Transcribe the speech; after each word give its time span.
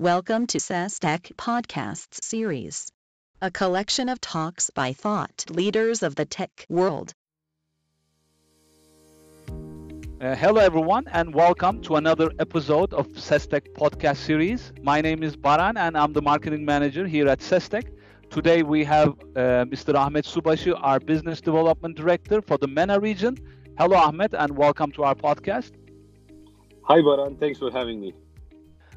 Welcome 0.00 0.46
to 0.46 0.58
SESTEK 0.58 1.36
Podcasts 1.36 2.24
Series, 2.24 2.90
a 3.42 3.50
collection 3.50 4.08
of 4.08 4.18
talks 4.18 4.70
by 4.70 4.94
thought 4.94 5.44
leaders 5.50 6.02
of 6.02 6.14
the 6.14 6.24
tech 6.24 6.64
world. 6.70 7.12
Uh, 10.18 10.34
hello, 10.36 10.58
everyone, 10.62 11.06
and 11.12 11.34
welcome 11.34 11.82
to 11.82 11.96
another 11.96 12.30
episode 12.38 12.94
of 12.94 13.08
SESTEK 13.08 13.74
podcast 13.74 14.16
series. 14.16 14.72
My 14.80 15.02
name 15.02 15.22
is 15.22 15.36
Baran, 15.36 15.76
and 15.76 15.98
I'm 15.98 16.14
the 16.14 16.22
marketing 16.22 16.64
manager 16.64 17.06
here 17.06 17.28
at 17.28 17.40
SESTEK. 17.40 17.92
Today, 18.30 18.62
we 18.62 18.82
have 18.84 19.08
uh, 19.10 19.66
Mr. 19.68 19.94
Ahmed 19.94 20.24
Subashi, 20.24 20.74
our 20.82 20.98
business 20.98 21.42
development 21.42 21.98
director 21.98 22.40
for 22.40 22.56
the 22.56 22.68
MENA 22.68 23.00
region. 23.00 23.36
Hello, 23.76 23.98
Ahmed, 23.98 24.34
and 24.34 24.56
welcome 24.56 24.92
to 24.92 25.02
our 25.02 25.14
podcast. 25.14 25.72
Hi, 26.84 27.02
Baran. 27.02 27.36
Thanks 27.36 27.58
for 27.58 27.70
having 27.70 28.00
me. 28.00 28.14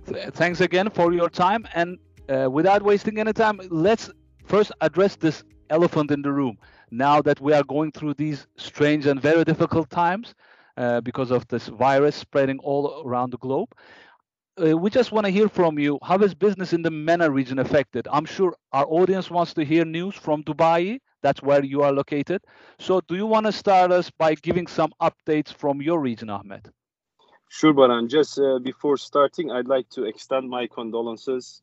Thanks 0.06 0.62
again 0.62 0.90
for 0.90 1.14
your 1.14 1.30
time. 1.30 1.66
And 1.74 1.98
uh, 2.30 2.50
without 2.52 2.82
wasting 2.84 3.20
any 3.20 3.34
time, 3.34 3.60
let's 3.70 4.10
first 4.46 4.72
address 4.82 5.16
this 5.16 5.44
elephant 5.70 6.12
in 6.12 6.22
the 6.22 6.32
room. 6.32 6.58
Now 6.92 7.22
that 7.22 7.40
we 7.42 7.54
are 7.54 7.64
going 7.64 7.92
through 7.92 8.16
these 8.16 8.46
strange 8.58 9.06
and 9.06 9.22
very 9.22 9.44
difficult 9.44 9.90
times, 9.90 10.36
uh, 10.78 11.02
because 11.02 11.32
of 11.32 11.48
this 11.48 11.68
virus 11.68 12.16
spreading 12.16 12.60
all 12.60 13.04
around 13.06 13.32
the 13.32 13.38
globe. 13.38 13.70
Uh, 14.60 14.78
we 14.78 14.90
just 14.90 15.12
want 15.12 15.26
to 15.26 15.32
hear 15.32 15.48
from 15.50 15.80
you. 15.80 15.98
How 16.04 16.18
is 16.20 16.34
business 16.36 16.74
in 16.74 16.82
the 16.82 16.92
MENA 16.92 17.30
region 17.30 17.60
affected? 17.60 18.08
I'm 18.12 18.26
sure 18.26 18.56
our 18.72 18.86
audience 18.88 19.30
wants 19.32 19.54
to 19.56 19.66
hear 19.66 19.86
news 19.86 20.16
from 20.16 20.44
Dubai. 20.44 21.00
That's 21.22 21.42
where 21.42 21.64
you 21.64 21.82
are 21.82 21.92
located. 21.92 22.42
So, 22.80 23.02
do 23.02 23.16
you 23.16 23.26
want 23.26 23.46
to 23.46 23.52
start 23.52 23.92
us 23.92 24.12
by 24.12 24.36
giving 24.36 24.68
some 24.68 24.92
updates 25.02 25.54
from 25.54 25.82
your 25.82 26.00
region, 26.00 26.30
Ahmed? 26.30 26.72
Sure, 27.56 27.72
Baran. 27.72 28.10
Just 28.10 28.40
uh, 28.40 28.58
before 28.58 28.98
starting, 28.98 29.52
I'd 29.52 29.68
like 29.68 29.88
to 29.90 30.06
extend 30.06 30.50
my 30.50 30.66
condolences 30.66 31.62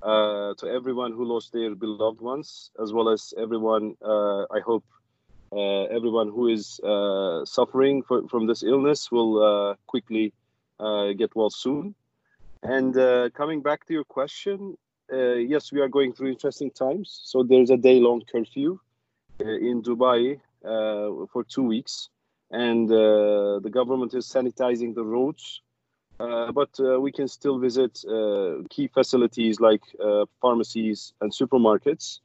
uh, 0.00 0.54
to 0.58 0.66
everyone 0.68 1.10
who 1.10 1.24
lost 1.24 1.52
their 1.52 1.74
beloved 1.74 2.20
ones, 2.20 2.70
as 2.80 2.92
well 2.92 3.08
as 3.08 3.34
everyone, 3.36 3.96
uh, 4.00 4.42
I 4.42 4.60
hope, 4.64 4.84
uh, 5.50 5.86
everyone 5.90 6.28
who 6.28 6.46
is 6.46 6.78
uh, 6.84 7.44
suffering 7.44 8.04
for, 8.04 8.28
from 8.28 8.46
this 8.46 8.62
illness 8.62 9.10
will 9.10 9.42
uh, 9.42 9.74
quickly 9.88 10.32
get 11.18 11.34
well 11.34 11.50
soon. 11.50 11.96
And 12.62 12.94
coming 13.34 13.60
back 13.60 13.86
to 13.86 13.92
your 13.92 14.04
question, 14.04 14.78
yes, 15.10 15.72
we 15.72 15.80
are 15.80 15.88
going 15.88 16.12
through 16.12 16.30
interesting 16.30 16.70
times. 16.70 17.10
So 17.24 17.42
there's 17.42 17.70
a 17.70 17.76
day-long 17.76 18.22
curfew 18.30 18.78
in 19.40 19.82
Dubai 19.82 20.38
for 20.62 21.42
two 21.48 21.64
weeks, 21.64 22.08
and 22.50 22.88
the 22.88 23.70
government 23.70 24.14
is 24.14 24.26
sanitizing 24.26 24.94
the 24.94 25.04
roads 25.04 25.60
uh, 26.20 26.52
but 26.52 26.70
uh, 26.78 27.00
we 27.00 27.10
can 27.10 27.26
still 27.26 27.58
visit 27.58 28.04
uh, 28.08 28.62
key 28.70 28.86
facilities 28.88 29.60
like 29.60 29.82
pharmacies 30.40 31.12
and 31.20 31.32
supermarkets 31.32 32.20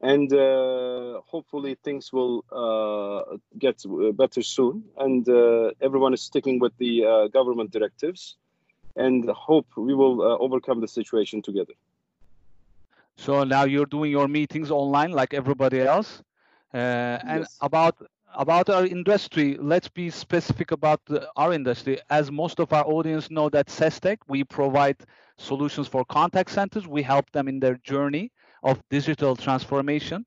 and 0.00 0.32
uh, 0.32 1.20
hopefully 1.26 1.76
things 1.82 2.12
will 2.12 2.44
uh, 2.52 3.36
get 3.58 3.82
better 4.16 4.42
soon. 4.42 4.84
And 4.96 5.28
uh, 5.28 5.72
everyone 5.80 6.14
is 6.14 6.22
sticking 6.22 6.58
with 6.60 6.72
the 6.78 7.04
uh, 7.04 7.28
government 7.28 7.70
directives, 7.72 8.36
and 8.96 9.28
hope 9.30 9.66
we 9.76 9.94
will 9.94 10.22
uh, 10.22 10.38
overcome 10.38 10.80
the 10.80 10.88
situation 10.88 11.42
together. 11.42 11.74
So 13.16 13.42
now 13.42 13.64
you're 13.64 13.86
doing 13.86 14.12
your 14.12 14.28
meetings 14.28 14.70
online 14.70 15.10
like 15.10 15.34
everybody 15.34 15.80
else, 15.80 16.22
uh, 16.72 17.18
and 17.26 17.40
yes. 17.40 17.58
about 17.60 17.96
about 18.34 18.68
our 18.68 18.84
industry 18.86 19.56
let's 19.60 19.88
be 19.88 20.10
specific 20.10 20.70
about 20.70 21.00
the, 21.06 21.28
our 21.36 21.52
industry 21.52 21.98
as 22.10 22.30
most 22.30 22.60
of 22.60 22.72
our 22.72 22.84
audience 22.86 23.30
know 23.30 23.48
that 23.48 23.68
SESTEK 23.68 24.18
we 24.28 24.44
provide 24.44 24.96
solutions 25.38 25.88
for 25.88 26.04
contact 26.04 26.50
centers 26.50 26.86
we 26.86 27.02
help 27.02 27.30
them 27.32 27.48
in 27.48 27.58
their 27.60 27.76
journey 27.76 28.30
of 28.62 28.82
digital 28.90 29.36
transformation. 29.36 30.26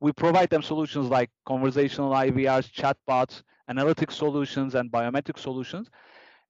We 0.00 0.12
provide 0.12 0.50
them 0.50 0.62
solutions 0.62 1.08
like 1.08 1.30
conversational 1.46 2.10
IVRs, 2.12 2.70
chatbots, 2.72 3.42
analytic 3.68 4.10
solutions, 4.10 4.74
and 4.74 4.90
biometric 4.90 5.38
solutions. 5.38 5.88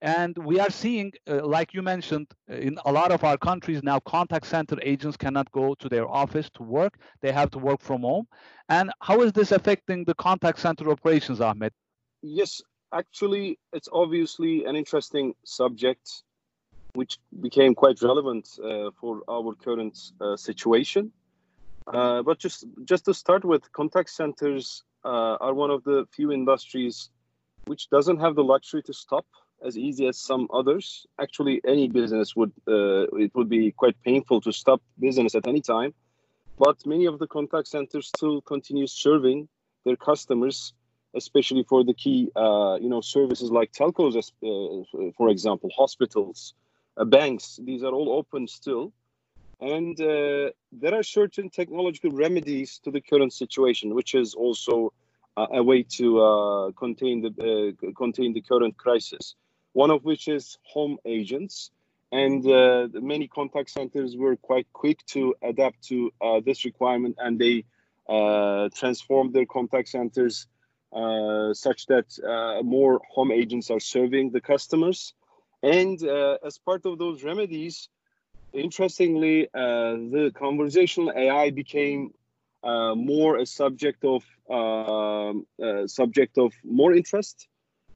And 0.03 0.37
we 0.37 0.59
are 0.59 0.71
seeing, 0.71 1.13
uh, 1.31 1.47
like 1.47 1.73
you 1.73 1.81
mentioned, 1.81 2.27
uh, 2.51 2.55
in 2.55 2.77
a 2.85 2.91
lot 2.91 3.13
of 3.13 3.23
our 3.23 3.39
countries 3.39 3.85
now, 3.85 4.01
contact 4.01 4.47
center 4.47 4.77
agents 4.83 5.17
cannot 5.17 5.51
go 5.53 5.77
to 5.77 5.89
their 5.89 6.09
office 6.09 6.51
to 6.55 6.65
work. 6.65 6.99
They 7.21 7.31
have 7.31 7.53
to 7.53 7.61
work 7.61 7.81
from 7.81 8.03
home. 8.03 8.27
And 8.69 8.91
how 9.01 9.21
is 9.23 9.33
this 9.33 9.53
affecting 9.53 10.05
the 10.05 10.15
contact 10.15 10.59
center 10.59 10.91
operations, 10.91 11.41
Ahmed? 11.41 11.73
Yes, 12.21 12.61
actually, 12.93 13.61
it's 13.73 13.89
obviously 13.93 14.65
an 14.65 14.75
interesting 14.75 15.37
subject, 15.45 16.25
which 16.95 17.19
became 17.41 17.73
quite 17.73 18.03
relevant 18.03 18.49
uh, 18.59 18.91
for 19.01 19.23
our 19.29 19.55
current 19.55 19.97
uh, 20.21 20.37
situation. 20.37 21.13
Uh, 21.87 22.23
but 22.23 22.41
just 22.41 22.65
just 22.85 23.05
to 23.05 23.15
start 23.15 23.45
with, 23.45 23.71
contact 23.71 24.11
centers 24.11 24.83
uh, 25.05 25.37
are 25.41 25.55
one 25.55 25.71
of 25.71 25.85
the 25.85 26.07
few 26.11 26.33
industries 26.33 27.11
which 27.67 27.89
doesn't 27.91 28.19
have 28.19 28.35
the 28.35 28.43
luxury 28.43 28.83
to 28.83 28.93
stop 28.93 29.27
as 29.65 29.77
easy 29.77 30.07
as 30.07 30.19
some 30.19 30.49
others. 30.53 31.07
Actually, 31.21 31.61
any 31.67 31.89
business 31.89 32.35
would 32.37 32.53
uh, 32.69 33.07
it 33.25 33.33
would 33.35 33.49
be 33.49 33.73
quite 33.73 33.97
painful 34.03 34.41
to 34.43 34.53
stop 34.53 34.81
business 34.99 35.35
at 35.35 35.47
any 35.47 35.61
time. 35.61 35.95
But 36.59 36.85
many 36.87 37.07
of 37.07 37.19
the 37.19 37.27
contact 37.27 37.69
centers 37.69 38.09
still 38.09 38.41
continue 38.43 38.87
serving 38.87 39.49
their 39.85 39.97
customers, 39.97 40.75
especially 41.15 41.65
for 41.69 41.85
the 41.85 41.95
key 41.95 42.31
uh, 42.37 42.79
you 42.81 42.89
know 42.89 43.01
services 43.01 43.51
like 43.51 43.73
telcos, 43.73 44.15
uh, 44.17 45.11
for 45.17 45.29
example, 45.29 45.71
hospitals, 45.77 46.55
uh, 46.97 47.05
banks. 47.05 47.59
These 47.63 47.83
are 47.83 47.93
all 47.93 48.11
open 48.19 48.47
still 48.49 48.93
and 49.61 50.01
uh, 50.01 50.51
there 50.73 50.95
are 50.95 51.05
certain 51.05 51.49
technological 51.49 52.11
remedies 52.11 52.81
to 52.83 52.91
the 52.91 53.01
current 53.01 53.33
situation, 53.33 53.95
which 53.95 54.13
is 54.15 54.35
also 54.35 54.93
a 55.37 55.63
way 55.63 55.83
to 55.83 56.21
uh, 56.21 56.73
contain 56.73 57.23
the 57.23 57.77
contain 57.97 58.33
the 58.33 58.43
current 58.43 58.77
crisis. 58.77 59.35
One 59.73 59.91
of 59.91 60.05
which 60.05 60.29
is 60.29 60.59
home 60.63 60.99
agents, 61.05 61.71
and 62.11 62.47
uh, 62.47 62.89
many 62.93 63.27
contact 63.27 63.71
centers 63.71 64.17
were 64.17 64.37
quite 64.37 64.67
quick 64.73 65.05
to 65.07 65.35
adapt 65.43 65.83
to 65.89 66.13
uh, 66.21 66.41
this 66.45 66.65
requirement, 66.65 67.17
and 67.19 67.39
they 67.39 67.65
transformed 68.77 69.33
their 69.33 69.47
contact 69.47 69.89
centers 69.89 70.47
such 70.93 71.87
that 71.87 72.61
more 72.63 73.01
home 73.09 73.33
agents 73.33 73.71
are 73.71 73.81
serving 73.81 74.31
the 74.31 74.41
customers. 74.41 75.15
And 75.63 76.03
as 76.45 76.59
part 76.59 76.85
of 76.85 76.99
those 76.99 77.25
remedies, 77.25 77.89
interestingly, 78.53 79.49
uh, 79.55 79.97
the 80.15 80.33
conversational 80.35 81.13
AI 81.17 81.51
became 81.51 82.13
uh, 82.63 82.95
more 82.95 83.39
a 83.39 83.47
subject 83.47 84.05
of 84.05 84.25
um, 84.51 85.47
uh, 85.63 85.87
subject 85.87 86.39
of 86.39 86.53
more 86.63 86.93
interest, 86.95 87.49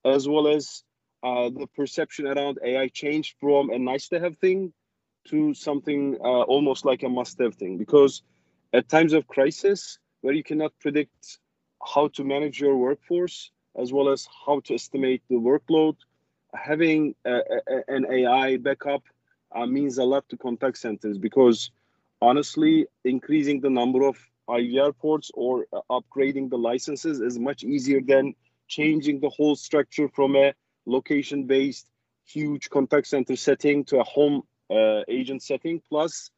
as 0.05 0.29
well 0.29 0.49
as 0.49 0.83
uh, 1.23 1.51
the 1.51 1.67
perception 1.75 2.27
around 2.27 2.59
AI 2.65 2.89
changed 2.89 3.37
from 3.41 3.71
a 3.71 3.79
nice 3.79 4.09
to 4.09 4.21
have 4.21 4.37
thing 4.39 4.73
to 5.29 5.55
something 5.55 6.17
uh, 6.21 6.43
almost 6.43 6.85
like 6.85 7.03
a 7.03 7.09
must 7.09 7.39
have 7.41 7.55
thing. 7.55 7.79
Because 7.79 8.23
at 8.73 8.89
times 8.89 9.13
of 9.13 9.27
crisis, 9.27 9.99
where 10.21 10.35
you 10.35 10.43
cannot 10.43 10.73
predict 10.81 11.39
how 11.95 12.09
to 12.09 12.25
manage 12.25 12.61
your 12.61 12.77
workforce 12.77 13.51
as 13.79 13.93
well 13.93 14.09
as 14.09 14.29
how 14.47 14.61
to 14.61 14.75
estimate 14.75 15.23
the 15.29 15.37
workload, 15.37 15.97
having 16.55 17.15
a, 17.25 17.41
a, 17.69 17.83
an 17.89 18.07
AI 18.11 18.57
backup 18.57 19.03
uh, 19.55 19.67
means 19.67 19.99
a 19.99 20.05
lot 20.05 20.29
to 20.29 20.37
contact 20.37 20.79
centers 20.79 21.19
because 21.19 21.71
honestly, 22.21 22.87
increasing 23.05 23.61
the 23.61 23.71
number 23.71 24.07
of 24.07 24.17
IVR 24.49 24.97
ports 24.97 25.31
or 25.35 25.67
uh, 25.73 25.81
upgrading 25.91 26.51
the 26.51 26.59
licenses 26.59 27.21
is 27.21 27.39
much 27.39 27.65
easier 27.65 28.01
than 28.01 28.35
changing 28.69 29.21
the 29.21 29.29
whole 29.29 29.57
structure 29.57 30.09
from 30.09 30.37
a 30.37 30.55
location 30.87 31.45
based 31.45 31.91
huge 32.27 32.71
contact 32.71 33.07
center 33.07 33.37
setting 33.37 33.85
to 33.85 33.99
a 34.01 34.05
home 34.05 34.43
uh, 34.71 35.03
agent 35.09 35.43
setting. 35.43 35.81
Plus, 35.89 36.31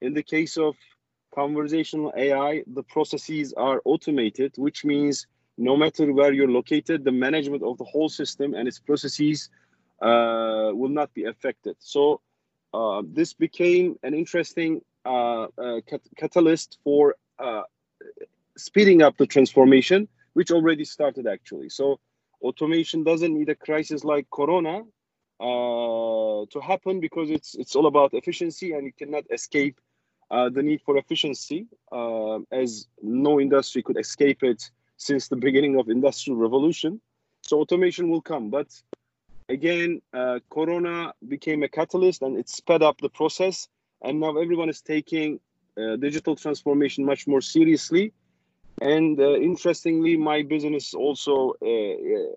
in 0.00 0.14
the 0.14 0.22
case 0.22 0.56
of 0.56 0.74
conversational 1.34 2.12
AI, 2.16 2.62
the 2.66 2.82
processes 2.84 3.52
are 3.56 3.80
automated, 3.84 4.54
which 4.56 4.84
means 4.84 5.26
no 5.58 5.76
matter 5.76 6.12
where 6.12 6.32
you're 6.32 6.50
located, 6.50 7.04
the 7.04 7.12
management 7.12 7.62
of 7.62 7.78
the 7.78 7.84
whole 7.84 8.08
system 8.08 8.54
and 8.54 8.68
its 8.68 8.78
processes 8.78 9.50
uh, 10.02 10.70
will 10.72 10.90
not 10.90 11.12
be 11.14 11.24
affected. 11.24 11.76
So 11.78 12.20
uh, 12.74 13.02
this 13.06 13.34
became 13.34 13.96
an 14.02 14.14
interesting 14.14 14.80
uh, 15.04 15.44
uh, 15.58 15.80
cat- 15.88 16.08
catalyst 16.16 16.78
for 16.84 17.14
uh, 17.38 17.62
speeding 18.56 19.02
up 19.02 19.16
the 19.16 19.26
transformation, 19.26 20.08
which 20.34 20.50
already 20.50 20.84
started 20.84 21.26
actually. 21.26 21.68
So 21.70 22.00
automation 22.42 23.04
doesn't 23.04 23.34
need 23.34 23.48
a 23.48 23.54
crisis 23.54 24.04
like 24.04 24.28
Corona 24.30 24.82
uh, 25.40 26.46
to 26.50 26.60
happen 26.62 27.00
because 27.00 27.30
it's 27.30 27.54
it's 27.54 27.76
all 27.76 27.86
about 27.86 28.14
efficiency, 28.14 28.72
and 28.72 28.84
you 28.86 28.92
cannot 28.92 29.24
escape 29.30 29.80
the 30.30 30.62
need 30.62 30.80
for 30.82 30.96
efficiency, 30.96 31.66
as 32.50 32.88
no 33.02 33.40
industry 33.40 33.82
could 33.82 33.98
escape 33.98 34.42
it 34.42 34.70
since 34.96 35.28
the 35.28 35.36
beginning 35.36 35.78
of 35.78 35.88
industrial 35.88 36.38
revolution. 36.38 37.00
So 37.42 37.60
automation 37.60 38.08
will 38.08 38.22
come, 38.22 38.50
but 38.50 38.68
again, 39.48 40.02
uh, 40.12 40.40
Corona 40.50 41.14
became 41.28 41.62
a 41.62 41.68
catalyst 41.68 42.22
and 42.22 42.36
it 42.36 42.48
sped 42.48 42.82
up 42.82 43.00
the 43.00 43.08
process. 43.08 43.68
and 44.02 44.20
now 44.20 44.36
everyone 44.36 44.68
is 44.68 44.82
taking 44.82 45.40
uh, 45.78 45.96
digital 45.96 46.36
transformation 46.36 47.04
much 47.04 47.26
more 47.26 47.40
seriously. 47.40 48.12
And 48.80 49.18
uh, 49.18 49.36
interestingly, 49.36 50.16
my 50.16 50.42
business 50.42 50.94
also 50.94 51.54
uh, 51.62 52.36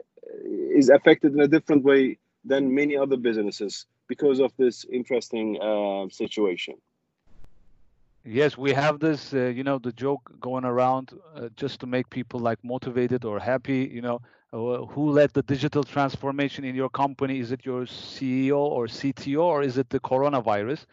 is 0.80 0.90
affected 0.90 1.34
in 1.34 1.42
a 1.42 1.48
different 1.48 1.84
way 1.84 2.18
than 2.46 2.74
many 2.74 2.96
other 2.96 3.18
businesses 3.18 3.86
because 4.08 4.40
of 4.40 4.52
this 4.58 4.86
interesting 4.86 5.60
uh, 5.62 6.08
situation. 6.10 6.76
Yes, 8.26 8.58
we 8.58 8.74
have 8.74 9.00
this, 9.00 9.34
uh, 9.34 9.46
you 9.46 9.64
know, 9.64 9.80
the 9.80 9.94
joke 9.94 10.32
going 10.40 10.66
around 10.66 11.14
uh, 11.36 11.50
just 11.56 11.80
to 11.82 11.88
make 11.88 12.10
people 12.10 12.40
like 12.40 12.60
motivated 12.64 13.24
or 13.26 13.40
happy. 13.40 13.90
You 13.92 14.02
know, 14.02 14.22
uh, 14.52 14.86
who 14.86 15.12
led 15.12 15.34
the 15.34 15.44
digital 15.44 15.84
transformation 15.84 16.64
in 16.66 16.76
your 16.76 16.90
company? 16.90 17.40
Is 17.40 17.52
it 17.52 17.66
your 17.66 17.84
CEO 17.84 18.58
or 18.58 18.88
CTO, 18.88 19.42
or 19.42 19.64
is 19.64 19.78
it 19.78 19.90
the 19.90 20.00
coronavirus? 20.00 20.86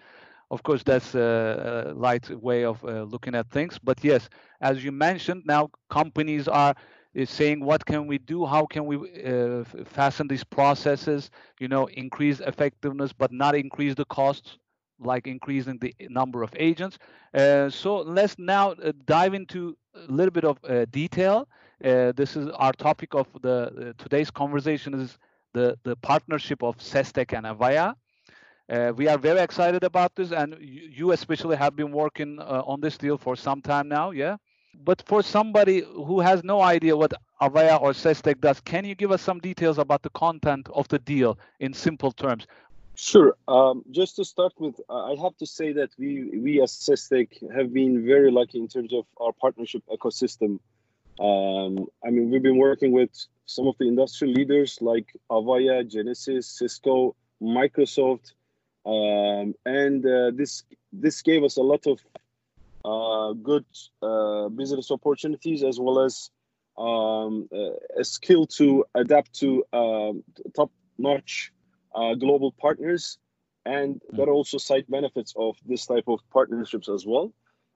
Of 0.51 0.63
course, 0.63 0.83
that's 0.83 1.15
a, 1.15 1.93
light 1.97 2.29
way 2.31 2.65
of 2.65 2.85
uh, 2.85 3.03
looking 3.03 3.35
at 3.35 3.51
things. 3.51 3.79
But 3.79 4.03
yes, 4.05 4.29
as 4.61 4.85
you 4.85 4.93
mentioned, 4.93 5.43
now 5.47 5.71
companies 5.91 6.49
are 6.49 6.75
is 7.15 7.31
saying 7.31 7.61
what 7.65 7.85
can 7.87 8.07
we 8.07 8.19
do? 8.19 8.45
How 8.45 8.67
can 8.67 8.85
we 8.85 8.97
uh, 9.25 9.65
fasten 9.87 10.29
these 10.29 10.45
processes 10.45 11.31
you 11.59 11.69
know 11.69 11.87
increase 11.87 12.41
effectiveness 12.41 13.13
but 13.13 13.33
not 13.33 13.55
increase 13.57 13.95
the 13.95 14.05
costs 14.05 14.59
like 14.99 15.27
increasing 15.27 15.79
the 15.79 15.95
number 16.11 16.43
of 16.43 16.53
agents? 16.57 16.99
Uh, 17.35 17.71
so 17.71 17.97
let's 17.99 18.39
now 18.39 18.73
uh, 18.73 18.93
dive 19.07 19.35
into 19.35 19.77
a 19.95 20.13
little 20.13 20.31
bit 20.31 20.45
of 20.45 20.59
uh, 20.65 20.85
detail. 20.91 21.49
Uh, 21.83 22.13
this 22.13 22.37
is 22.37 22.49
our 22.51 22.73
topic 22.73 23.15
of 23.15 23.27
the 23.43 23.57
uh, 23.99 24.03
today's 24.03 24.31
conversation 24.31 24.95
is 24.95 25.19
the 25.55 25.77
the 25.85 25.97
partnership 25.97 26.63
of 26.63 26.77
Sestek 26.79 27.33
and 27.37 27.47
avaya 27.47 27.95
we 28.69 29.09
are 29.09 29.19
very 29.19 29.41
excited 29.41 29.85
about 29.85 30.15
this 30.15 30.33
and 30.33 30.57
you, 30.61 31.13
especially 31.13 31.57
have 31.57 31.77
been 31.77 31.93
working 31.93 32.39
on 32.41 32.81
this 32.81 32.99
deal 32.99 33.19
for 33.19 33.37
some 33.37 33.61
time 33.63 33.89
now 33.89 34.11
yeah 34.11 34.37
but 34.85 35.03
for 35.07 35.23
somebody 35.23 35.83
who 35.83 36.21
has 36.21 36.45
no 36.45 36.61
idea 36.61 36.97
what 36.97 37.13
Avaya 37.41 37.81
or 37.81 37.93
Sestek 37.93 38.41
does, 38.41 38.61
can 38.61 38.85
you 38.85 38.95
give 38.95 39.11
us 39.11 39.23
some 39.23 39.39
details 39.39 39.79
about 39.79 40.03
the 40.03 40.11
content 40.11 40.69
of 40.73 40.89
the 40.89 40.99
deal 40.99 41.39
in 41.61 41.73
simple 41.73 42.13
terms? 42.13 42.47
Sure. 42.95 43.37
Um, 43.47 43.85
just 43.91 44.17
to 44.17 44.25
start 44.25 44.55
with, 44.59 44.81
I 44.89 45.17
have 45.23 45.37
to 45.39 45.47
say 45.47 45.73
that 45.75 45.91
we 45.99 46.31
we 46.43 46.63
as 46.63 46.73
Sestek 46.73 47.29
have 47.55 47.73
been 47.73 48.07
very 48.07 48.31
lucky 48.31 48.59
in 48.59 48.69
terms 48.69 48.93
of 48.95 49.05
our 49.21 49.33
partnership 49.33 49.83
ecosystem. 49.91 50.61
Um, 51.21 51.87
I 52.05 52.11
mean, 52.11 52.31
we've 52.31 52.43
been 52.43 52.59
working 52.59 52.93
with 52.93 53.11
some 53.45 53.67
of 53.67 53.77
the 53.79 53.87
industry 53.87 54.29
leaders 54.29 54.79
like 54.81 55.15
Avaya, 55.31 55.85
Genesys, 55.85 56.45
Cisco, 56.45 57.15
Microsoft, 57.43 58.33
um, 58.87 59.55
and 59.65 60.07
uh, 60.07 60.31
this 60.35 60.65
this 60.93 61.21
gave 61.23 61.43
us 61.43 61.57
a 61.57 61.63
lot 61.63 61.87
of 61.87 61.99
uh, 62.85 63.33
good 63.33 63.67
uh, 64.01 64.49
business 64.49 64.91
opportunities 64.91 65.65
as 65.65 65.81
well 65.81 66.01
as 66.01 66.31
um, 66.79 67.49
uh, 67.53 68.01
a 68.01 68.05
skill 68.05 68.47
to 68.47 68.85
adapt 68.95 69.33
to 69.41 69.65
um, 69.73 70.23
top-notch 70.55 71.53
uh, 71.95 72.15
global 72.15 72.53
partners, 72.53 73.19
and 73.65 74.01
hmm. 74.11 74.17
there 74.17 74.27
are 74.27 74.33
also 74.33 74.59
side 74.59 74.85
benefits 74.89 75.35
of 75.37 75.57
this 75.67 75.87
type 75.87 76.05
of 76.07 76.21
partnerships 76.33 76.89
as 76.89 77.05
well. 77.07 77.33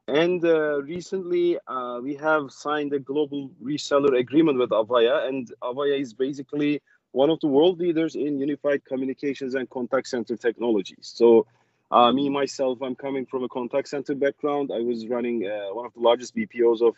And 0.06 0.44
uh, 0.44 0.82
recently, 0.82 1.58
uh, 1.66 2.00
we 2.02 2.14
have 2.16 2.50
signed 2.50 2.92
a 2.92 2.98
global 2.98 3.50
reseller 3.62 4.18
agreement 4.18 4.58
with 4.58 4.70
Avaya, 4.70 5.28
and 5.28 5.50
Avaya 5.62 6.00
is 6.00 6.14
basically 6.14 6.82
one 7.12 7.30
of 7.30 7.40
the 7.40 7.46
world 7.46 7.78
leaders 7.78 8.14
in 8.14 8.38
unified 8.38 8.84
communications 8.84 9.54
and 9.54 9.68
contact 9.70 10.08
center 10.08 10.36
technologies. 10.36 11.12
So 11.14 11.46
uh, 11.90 12.12
me 12.12 12.28
myself, 12.28 12.78
I'm 12.82 12.94
coming 12.94 13.26
from 13.26 13.42
a 13.42 13.48
contact 13.48 13.88
center 13.88 14.14
background. 14.14 14.70
I 14.72 14.80
was 14.80 15.08
running 15.08 15.46
uh, 15.46 15.74
one 15.74 15.86
of 15.86 15.92
the 15.94 16.00
largest 16.00 16.36
BPOs 16.36 16.80
of 16.82 16.94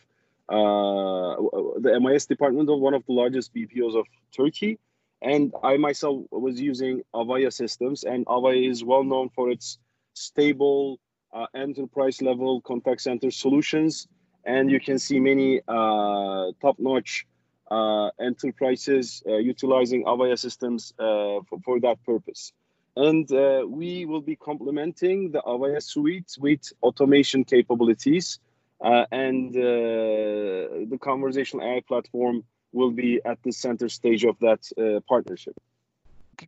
uh, 0.48 1.80
the 1.80 1.98
MIS 1.98 2.26
department 2.26 2.68
of 2.68 2.78
one 2.78 2.92
of 2.92 3.04
the 3.06 3.12
largest 3.12 3.54
BPOs 3.54 3.98
of 3.98 4.06
Turkey, 4.36 4.78
and 5.22 5.54
I 5.62 5.78
myself 5.78 6.24
was 6.30 6.60
using 6.60 7.02
Avaya 7.14 7.50
systems. 7.52 8.04
And 8.04 8.26
Avaya 8.26 8.68
is 8.68 8.84
well 8.84 9.04
known 9.04 9.30
for 9.30 9.50
its 9.50 9.78
stable 10.12 10.98
uh, 11.32 11.46
enterprise 11.54 12.20
level 12.20 12.60
contact 12.60 13.00
center 13.00 13.30
solutions, 13.30 14.08
and 14.44 14.70
you 14.70 14.78
can 14.78 14.98
see 14.98 15.20
many 15.20 15.62
uh, 15.68 16.52
top-notch 16.60 17.24
uh, 17.24 17.31
enterprises 18.20 19.22
utilizing 19.26 20.04
Avaya 20.04 20.38
systems 20.38 20.92
for, 20.96 21.58
for 21.64 21.80
that 21.80 21.98
purpose 22.04 22.52
and 22.96 23.30
uh, 23.32 23.64
we 23.66 24.04
will 24.04 24.20
be 24.20 24.36
complementing 24.36 25.30
the 25.30 25.40
Avaya 25.40 25.82
suite 25.82 26.36
with 26.38 26.72
automation 26.82 27.44
capabilities, 27.44 28.38
uh, 28.80 29.06
and 29.10 29.56
uh, 29.56 29.60
the 29.60 30.98
conversational 31.00 31.66
AI 31.66 31.80
platform 31.86 32.44
will 32.72 32.90
be 32.90 33.20
at 33.24 33.42
the 33.42 33.52
center 33.52 33.88
stage 33.88 34.24
of 34.24 34.36
that 34.40 34.60
uh, 34.76 35.00
partnership. 35.08 35.54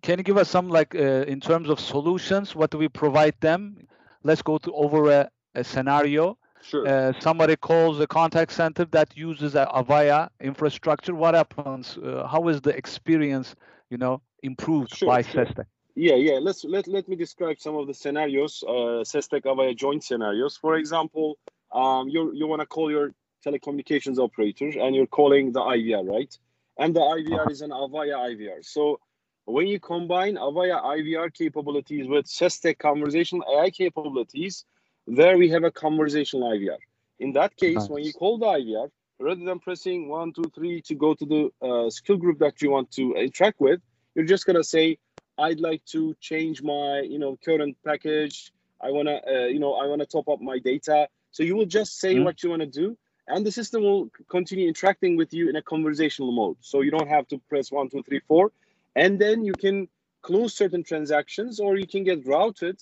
Can 0.03 0.19
you 0.19 0.25
give 0.25 0.37
us 0.37 0.50
some 0.50 0.69
like 0.69 0.94
uh, 0.94 1.25
in 1.27 1.41
terms 1.41 1.69
of 1.69 1.79
solutions? 1.79 2.55
What 2.55 2.70
do 2.70 2.79
we 2.79 2.88
provide 2.88 3.35
them? 3.41 3.87
Let's 4.23 4.43
go 4.43 4.59
to 4.59 4.73
over 4.73 5.11
a, 5.11 5.31
a 5.55 5.62
scenario. 5.62 6.37
Sure. 6.64 6.88
Uh, 6.88 7.12
somebody 7.20 7.56
calls 7.56 8.00
a 8.00 8.06
contact 8.06 8.52
center 8.52 8.87
that 8.87 9.16
uses 9.16 9.55
a 9.55 9.66
Avaya 9.66 10.31
infrastructure. 10.40 11.14
What 11.14 11.34
happens? 11.34 11.99
how 12.02 12.49
is 12.49 12.61
the 12.62 12.75
experience, 12.76 13.55
you 13.90 13.99
know, 13.99 14.22
improved 14.43 14.94
sure, 14.94 15.08
by 15.08 15.22
sure. 15.22 15.46
Yeah, 15.94 16.14
yeah. 16.14 16.38
Let's 16.40 16.64
let 16.64 16.88
let 16.88 17.08
me 17.08 17.16
describe 17.16 17.61
some 17.61 17.76
of 17.76 17.87
the 17.87 17.94
scenarios, 17.94 18.64
uh, 18.66 19.05
Sestek 19.05 19.43
Avaya 19.43 19.76
joint 19.76 20.02
scenarios. 20.02 20.56
For 20.56 20.76
example, 20.76 21.38
um, 21.72 22.08
you 22.08 22.32
you 22.32 22.46
want 22.46 22.61
to 22.61 22.67
call 22.67 22.90
your 22.90 23.12
telecommunications 23.46 24.19
operator 24.19 24.70
and 24.81 24.96
you're 24.96 25.06
calling 25.06 25.52
the 25.52 25.60
IVR, 25.60 26.08
right? 26.08 26.37
And 26.78 26.96
the 26.96 27.00
IVR 27.00 27.50
is 27.50 27.60
an 27.60 27.70
Avaya 27.70 28.17
IVR. 28.31 28.64
So 28.64 28.99
when 29.44 29.67
you 29.67 29.78
combine 29.78 30.37
Avaya 30.37 30.82
IVR 30.82 31.32
capabilities 31.32 32.08
with 32.08 32.26
Sestek 32.26 32.78
conversational 32.78 33.44
AI 33.49 33.70
capabilities, 33.70 34.64
there 35.06 35.37
we 35.37 35.49
have 35.51 35.65
a 35.65 35.71
conversational 35.71 36.51
IVR. 36.51 36.79
In 37.21 37.33
that 37.33 37.56
case, 37.56 37.77
nice. 37.77 37.89
when 37.89 38.05
you 38.05 38.12
call 38.12 38.39
the 38.39 38.47
IVR, 38.47 38.91
rather 39.21 39.45
than 39.45 39.59
pressing 39.61 40.09
one, 40.09 40.33
two, 40.33 40.51
three 40.55 40.81
to 40.83 40.95
go 40.95 41.15
to 41.15 41.25
the 41.25 41.67
uh, 41.67 41.91
skill 41.91 42.17
group 42.17 42.39
that 42.41 42.61
you 42.61 42.71
want 42.71 42.91
to 42.93 43.15
interact 43.15 43.61
with, 43.61 43.81
you're 44.15 44.25
just 44.25 44.47
gonna 44.47 44.65
say 44.65 44.99
I'd 45.39 45.61
like 45.61 45.85
to 45.87 46.15
change 46.21 46.62
my, 46.62 47.01
you 47.01 47.19
know, 47.19 47.39
current 47.45 47.77
package. 47.85 48.53
I 48.81 48.91
want 48.91 49.09
to, 49.09 49.21
uh, 49.27 49.47
you 49.47 49.59
know, 49.59 49.75
I 49.75 49.87
want 49.87 50.01
to 50.01 50.06
top 50.06 50.29
up 50.29 50.41
my 50.41 50.59
data. 50.59 51.09
So 51.31 51.43
you 51.43 51.56
will 51.56 51.67
just 51.67 51.99
say 51.99 52.15
mm-hmm. 52.15 52.25
what 52.25 52.43
you 52.43 52.51
want 52.51 52.63
to 52.63 52.67
do, 52.67 52.96
and 53.27 53.44
the 53.44 53.51
system 53.51 53.82
will 53.82 54.11
continue 54.31 54.69
interacting 54.69 55.17
with 55.17 55.32
you 55.32 55.49
in 55.49 55.56
a 55.56 55.63
conversational 55.63 56.32
mode. 56.32 56.56
So 56.61 56.82
you 56.82 56.91
don't 56.91 57.08
have 57.08 57.27
to 57.29 57.39
press 57.49 57.73
one, 57.73 57.89
two, 57.89 58.03
three, 58.03 58.20
four, 58.29 58.53
and 58.94 59.19
then 59.19 59.44
you 59.44 59.53
can 59.53 59.89
close 60.23 60.55
certain 60.55 60.84
transactions, 60.84 61.61
or 61.61 61.77
you 61.77 61.87
can 61.87 62.05
get 62.05 62.27
routed 62.27 62.79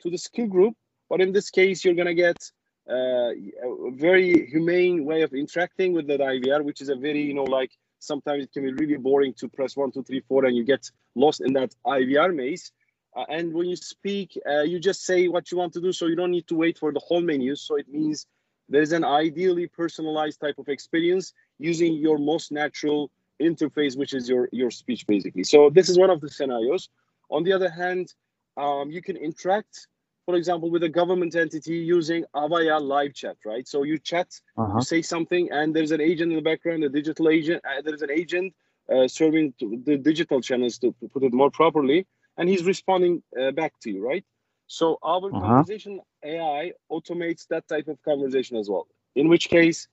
to 0.00 0.10
the 0.10 0.18
skill 0.18 0.46
group. 0.46 0.76
But 1.14 1.20
in 1.20 1.32
this 1.32 1.48
case, 1.48 1.84
you're 1.84 1.94
gonna 1.94 2.12
get 2.12 2.50
uh, 2.90 3.30
a 3.30 3.90
very 3.92 4.46
humane 4.46 5.04
way 5.04 5.22
of 5.22 5.32
interacting 5.32 5.92
with 5.92 6.08
that 6.08 6.18
IVR, 6.18 6.64
which 6.64 6.80
is 6.80 6.88
a 6.88 6.96
very, 6.96 7.22
you 7.22 7.34
know, 7.34 7.44
like 7.44 7.70
sometimes 8.00 8.42
it 8.42 8.52
can 8.52 8.64
be 8.64 8.72
really 8.72 8.96
boring 8.96 9.32
to 9.34 9.48
press 9.48 9.76
one, 9.76 9.92
two, 9.92 10.02
three, 10.02 10.22
four, 10.28 10.44
and 10.44 10.56
you 10.56 10.64
get 10.64 10.90
lost 11.14 11.40
in 11.40 11.52
that 11.52 11.72
IVR 11.86 12.34
maze. 12.34 12.72
Uh, 13.16 13.26
and 13.28 13.54
when 13.54 13.68
you 13.68 13.76
speak, 13.76 14.36
uh, 14.44 14.62
you 14.62 14.80
just 14.80 15.04
say 15.04 15.28
what 15.28 15.52
you 15.52 15.56
want 15.56 15.72
to 15.74 15.80
do, 15.80 15.92
so 15.92 16.06
you 16.06 16.16
don't 16.16 16.32
need 16.32 16.48
to 16.48 16.56
wait 16.56 16.78
for 16.78 16.90
the 16.90 16.98
whole 16.98 17.20
menu. 17.20 17.54
So 17.54 17.76
it 17.76 17.88
means 17.88 18.26
there's 18.68 18.90
an 18.90 19.04
ideally 19.04 19.68
personalized 19.68 20.40
type 20.40 20.58
of 20.58 20.68
experience 20.68 21.32
using 21.60 21.94
your 21.94 22.18
most 22.18 22.50
natural 22.50 23.08
interface, 23.40 23.96
which 23.96 24.14
is 24.14 24.28
your 24.28 24.48
your 24.50 24.72
speech, 24.72 25.06
basically. 25.06 25.44
So 25.44 25.70
this 25.70 25.88
is 25.88 25.96
one 25.96 26.10
of 26.10 26.20
the 26.20 26.28
scenarios. 26.28 26.88
On 27.30 27.44
the 27.44 27.52
other 27.52 27.70
hand, 27.70 28.12
um, 28.56 28.90
you 28.90 29.00
can 29.00 29.16
interact 29.16 29.86
for 30.26 30.36
example, 30.36 30.70
with 30.70 30.82
a 30.82 30.88
government 30.88 31.36
entity 31.36 31.76
using 31.76 32.24
Avaya 32.34 32.80
live 32.80 33.14
chat, 33.14 33.36
right? 33.44 33.66
So 33.68 33.82
you 33.82 33.98
chat, 33.98 34.28
uh-huh. 34.56 34.76
you 34.76 34.82
say 34.82 35.02
something, 35.02 35.50
and 35.50 35.74
there's 35.74 35.90
an 35.90 36.00
agent 36.00 36.32
in 36.32 36.36
the 36.36 36.42
background, 36.42 36.82
a 36.84 36.88
digital 36.88 37.28
agent. 37.28 37.62
Uh, 37.64 37.82
there's 37.84 38.02
an 38.02 38.10
agent 38.10 38.54
uh, 38.92 39.06
serving 39.06 39.54
the 39.60 39.96
digital 39.96 40.40
channels 40.40 40.78
to 40.78 40.94
put 41.12 41.22
it 41.22 41.32
more 41.32 41.50
properly, 41.50 42.06
and 42.38 42.48
he's 42.48 42.64
responding 42.64 43.22
uh, 43.40 43.50
back 43.50 43.72
to 43.80 43.90
you, 43.90 44.06
right? 44.06 44.24
So 44.66 44.98
our 45.02 45.28
uh-huh. 45.28 45.40
conversation 45.40 46.00
AI 46.24 46.72
automates 46.90 47.46
that 47.48 47.68
type 47.68 47.88
of 47.88 48.02
conversation 48.02 48.56
as 48.56 48.68
well. 48.68 48.86
In 49.14 49.28
which 49.28 49.48
case, 49.48 49.88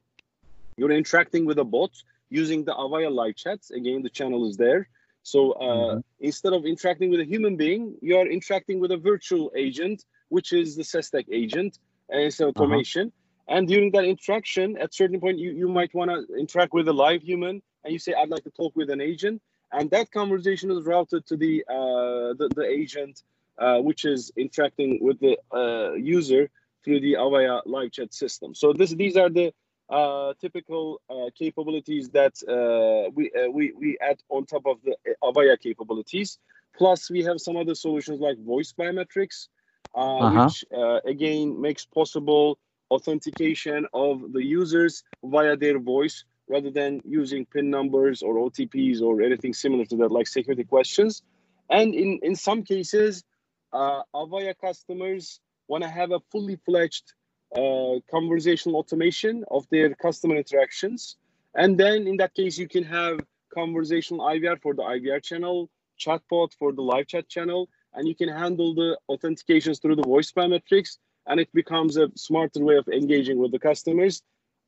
you're 0.77 0.91
interacting 0.91 1.45
with 1.45 1.59
a 1.59 1.65
bot 1.65 1.91
using 2.29 2.63
the 2.63 2.73
Avaya 2.73 3.11
live 3.11 3.35
chat. 3.35 3.59
Again, 3.75 4.01
the 4.01 4.09
channel 4.09 4.47
is 4.47 4.55
there. 4.55 4.87
So 5.23 5.51
uh, 5.51 5.63
mm-hmm. 5.63 5.99
instead 6.21 6.53
of 6.53 6.65
interacting 6.65 7.11
with 7.11 7.19
a 7.19 7.25
human 7.25 7.57
being, 7.57 7.95
you 8.01 8.17
are 8.17 8.27
interacting 8.27 8.79
with 8.79 8.91
a 8.91 8.97
virtual 8.97 9.51
agent 9.55 10.05
which 10.35 10.49
is 10.61 10.67
the 10.79 10.83
Sestek 10.83 11.25
agent, 11.31 11.73
and 12.09 12.19
it's 12.21 12.39
uh-huh. 12.39 12.49
automation. 12.49 13.05
Uh-huh. 13.07 13.55
And 13.55 13.67
during 13.67 13.91
that 13.95 14.05
interaction, 14.05 14.77
at 14.77 14.93
certain 14.93 15.19
point, 15.19 15.37
you, 15.37 15.51
you 15.51 15.67
might 15.67 15.93
want 15.93 16.09
to 16.11 16.19
interact 16.43 16.73
with 16.73 16.87
a 16.87 16.93
live 17.05 17.21
human, 17.21 17.61
and 17.83 17.89
you 17.93 17.99
say, 17.99 18.13
"I'd 18.13 18.29
like 18.35 18.45
to 18.49 18.53
talk 18.61 18.73
with 18.75 18.89
an 18.89 19.01
agent," 19.01 19.41
and 19.71 19.85
that 19.91 20.11
conversation 20.19 20.71
is 20.71 20.85
routed 20.85 21.25
to 21.29 21.35
the 21.43 21.53
uh, 21.77 22.27
the, 22.39 22.47
the 22.55 22.65
agent 22.81 23.23
uh, 23.57 23.79
which 23.79 24.05
is 24.05 24.31
interacting 24.35 24.99
with 25.01 25.19
the 25.19 25.37
uh, 25.53 25.93
user 25.93 26.49
through 26.83 26.99
the 26.99 27.13
Avaya 27.13 27.61
live 27.65 27.91
chat 27.91 28.13
system. 28.13 28.55
So 28.55 28.73
this, 28.73 28.91
these 28.91 29.17
are 29.17 29.29
the 29.29 29.53
uh, 29.89 30.33
typical 30.39 31.01
uh, 31.09 31.29
capabilities 31.37 32.09
that 32.09 32.33
uh, 32.47 33.11
we, 33.13 33.31
uh, 33.31 33.49
we, 33.51 33.73
we 33.73 33.97
add 34.01 34.19
on 34.29 34.45
top 34.45 34.65
of 34.65 34.77
the 34.83 34.95
Avaya 35.21 35.59
capabilities. 35.59 36.39
Plus, 36.75 37.09
we 37.11 37.23
have 37.23 37.39
some 37.39 37.57
other 37.57 37.75
solutions 37.75 38.19
like 38.19 38.37
voice 38.39 38.73
biometrics, 38.73 39.47
uh-huh. 39.95 40.45
which 40.45 40.65
again 41.05 41.59
makes 41.59 41.85
possible 41.85 42.57
authentication 42.91 43.87
of 43.93 44.33
the 44.33 44.43
users 44.43 45.03
via 45.23 45.55
their 45.55 45.79
voice 45.79 46.25
rather 46.51 46.69
than 46.69 47.01
using 47.05 47.45
PIN 47.45 47.69
numbers 47.69 48.21
or 48.21 48.35
OTPs 48.35 49.01
or 49.01 49.21
anything 49.21 49.53
similar 49.53 49.85
to 49.85 49.95
that, 49.97 50.11
like 50.11 50.27
security 50.27 50.65
questions. 50.65 51.23
And 51.69 51.95
in, 51.95 52.19
in 52.21 52.35
some 52.35 52.63
cases, 52.63 53.23
uh, 53.71 54.01
Avaya 54.13 54.53
customers 54.59 55.39
want 55.69 55.83
to 55.83 55.89
have 55.89 56.11
a 56.11 56.19
fully 56.31 56.57
fledged 56.65 57.13
uh, 57.55 57.99
conversational 58.09 58.75
automation 58.77 59.45
of 59.49 59.65
their 59.69 59.95
customer 59.95 60.35
interactions. 60.35 61.15
And 61.55 61.77
then 61.77 62.07
in 62.07 62.17
that 62.17 62.33
case, 62.33 62.57
you 62.57 62.67
can 62.67 62.83
have 62.83 63.21
conversational 63.53 64.25
IVR 64.27 64.61
for 64.61 64.73
the 64.73 64.83
IVR 64.83 65.23
channel, 65.23 65.69
chatbot 65.97 66.51
for 66.59 66.73
the 66.73 66.81
live 66.81 67.07
chat 67.07 67.29
channel, 67.29 67.69
and 67.93 68.07
you 68.07 68.15
can 68.15 68.29
handle 68.29 68.73
the 68.73 68.97
authentications 69.09 69.81
through 69.81 69.95
the 69.95 70.03
voice 70.03 70.31
biometrics, 70.31 70.97
and 71.27 71.39
it 71.39 71.49
becomes 71.53 71.97
a 71.97 72.09
smarter 72.15 72.63
way 72.63 72.75
of 72.75 72.87
engaging 72.87 73.37
with 73.37 73.51
the 73.51 73.59
customers. 73.59 74.21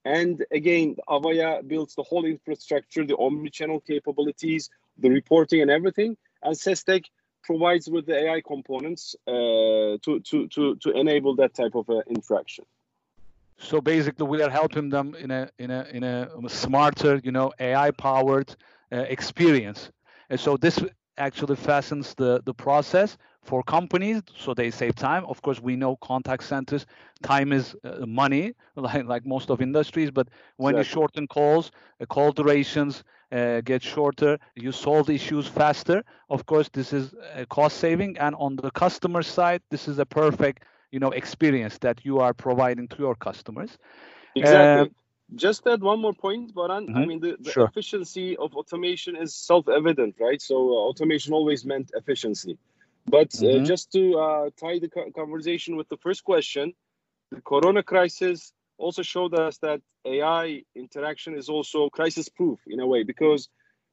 And 0.05 0.45
again, 0.51 0.97
Avaya 1.07 1.65
builds 1.67 1.95
the 1.95 2.03
whole 2.03 2.25
infrastructure, 2.25 3.05
the 3.05 3.17
omni-channel 3.17 3.81
capabilities, 3.81 4.69
the 4.97 5.09
reporting 5.09 5.61
and 5.61 5.71
everything. 5.71 6.17
And 6.43 6.55
SESTEK 6.55 7.05
provides 7.43 7.89
with 7.89 8.05
the 8.05 8.17
AI 8.25 8.41
components 8.45 9.15
uh, 9.27 9.31
to, 9.31 10.19
to, 10.29 10.47
to, 10.49 10.75
to 10.75 10.91
enable 10.91 11.35
that 11.37 11.53
type 11.53 11.75
of 11.75 11.89
uh, 11.89 12.01
interaction. 12.09 12.65
So 13.57 13.79
basically, 13.79 14.27
we 14.27 14.41
are 14.41 14.49
helping 14.49 14.89
them 14.89 15.15
in 15.15 15.31
a 15.31 15.49
in 15.57 15.71
a 15.71 15.87
in 15.93 16.03
a 16.03 16.27
smarter, 16.49 17.21
you 17.23 17.31
know, 17.31 17.53
AI 17.59 17.91
powered 17.91 18.53
uh, 18.91 18.97
experience. 18.97 19.91
And 20.29 20.39
so 20.39 20.57
this 20.57 20.79
actually 21.17 21.55
fastens 21.55 22.13
the 22.15 22.41
the 22.45 22.53
process 22.53 23.17
for 23.41 23.63
companies 23.63 24.21
so 24.35 24.53
they 24.53 24.69
save 24.71 24.95
time. 24.95 25.25
Of 25.25 25.41
course 25.41 25.59
we 25.61 25.75
know 25.75 25.95
contact 25.97 26.43
centers 26.43 26.85
time 27.23 27.51
is 27.51 27.75
uh, 27.83 28.05
money 28.05 28.53
like, 28.75 29.05
like 29.05 29.25
most 29.25 29.49
of 29.49 29.61
industries 29.61 30.11
but 30.11 30.27
when 30.57 30.75
exactly. 30.75 30.77
you 30.77 30.83
shorten 30.83 31.27
calls 31.27 31.71
uh, 32.01 32.05
call 32.05 32.31
durations 32.31 33.03
uh, 33.31 33.61
get 33.61 33.81
shorter 33.83 34.37
you 34.55 34.71
solve 34.71 35.09
issues 35.09 35.47
faster. 35.47 36.03
Of 36.29 36.45
course 36.45 36.69
this 36.69 36.93
is 36.93 37.13
a 37.35 37.45
cost 37.45 37.77
saving 37.77 38.17
and 38.17 38.35
on 38.35 38.55
the 38.55 38.69
customer 38.71 39.21
side 39.23 39.61
this 39.69 39.87
is 39.87 39.99
a 39.99 40.05
perfect 40.05 40.63
you 40.91 40.99
know 40.99 41.11
experience 41.11 41.77
that 41.79 42.03
you 42.05 42.19
are 42.19 42.33
providing 42.33 42.87
to 42.89 42.97
your 42.97 43.15
customers. 43.15 43.77
Exactly. 44.35 44.85
Um, 44.85 44.95
just 45.35 45.65
add 45.67 45.81
one 45.81 45.99
more 45.99 46.13
point, 46.13 46.53
Baran. 46.53 46.87
Mm-hmm. 46.87 46.97
I 46.97 47.05
mean, 47.05 47.19
the, 47.19 47.37
the 47.39 47.51
sure. 47.51 47.65
efficiency 47.65 48.37
of 48.37 48.53
automation 48.55 49.15
is 49.15 49.35
self-evident, 49.35 50.15
right? 50.19 50.41
So 50.41 50.55
uh, 50.55 50.89
automation 50.89 51.33
always 51.33 51.65
meant 51.65 51.91
efficiency. 51.95 52.57
But 53.05 53.35
uh, 53.35 53.45
mm-hmm. 53.45 53.65
just 53.65 53.91
to 53.93 54.17
uh, 54.17 54.49
tie 54.59 54.79
the 54.79 54.89
conversation 55.15 55.75
with 55.75 55.89
the 55.89 55.97
first 55.97 56.23
question, 56.23 56.73
the 57.31 57.41
Corona 57.41 57.83
crisis 57.83 58.53
also 58.77 59.01
showed 59.01 59.33
us 59.33 59.57
that 59.59 59.81
AI 60.05 60.63
interaction 60.75 61.35
is 61.35 61.49
also 61.49 61.89
crisis-proof 61.89 62.59
in 62.67 62.79
a 62.79 62.87
way 62.87 63.03
because 63.03 63.49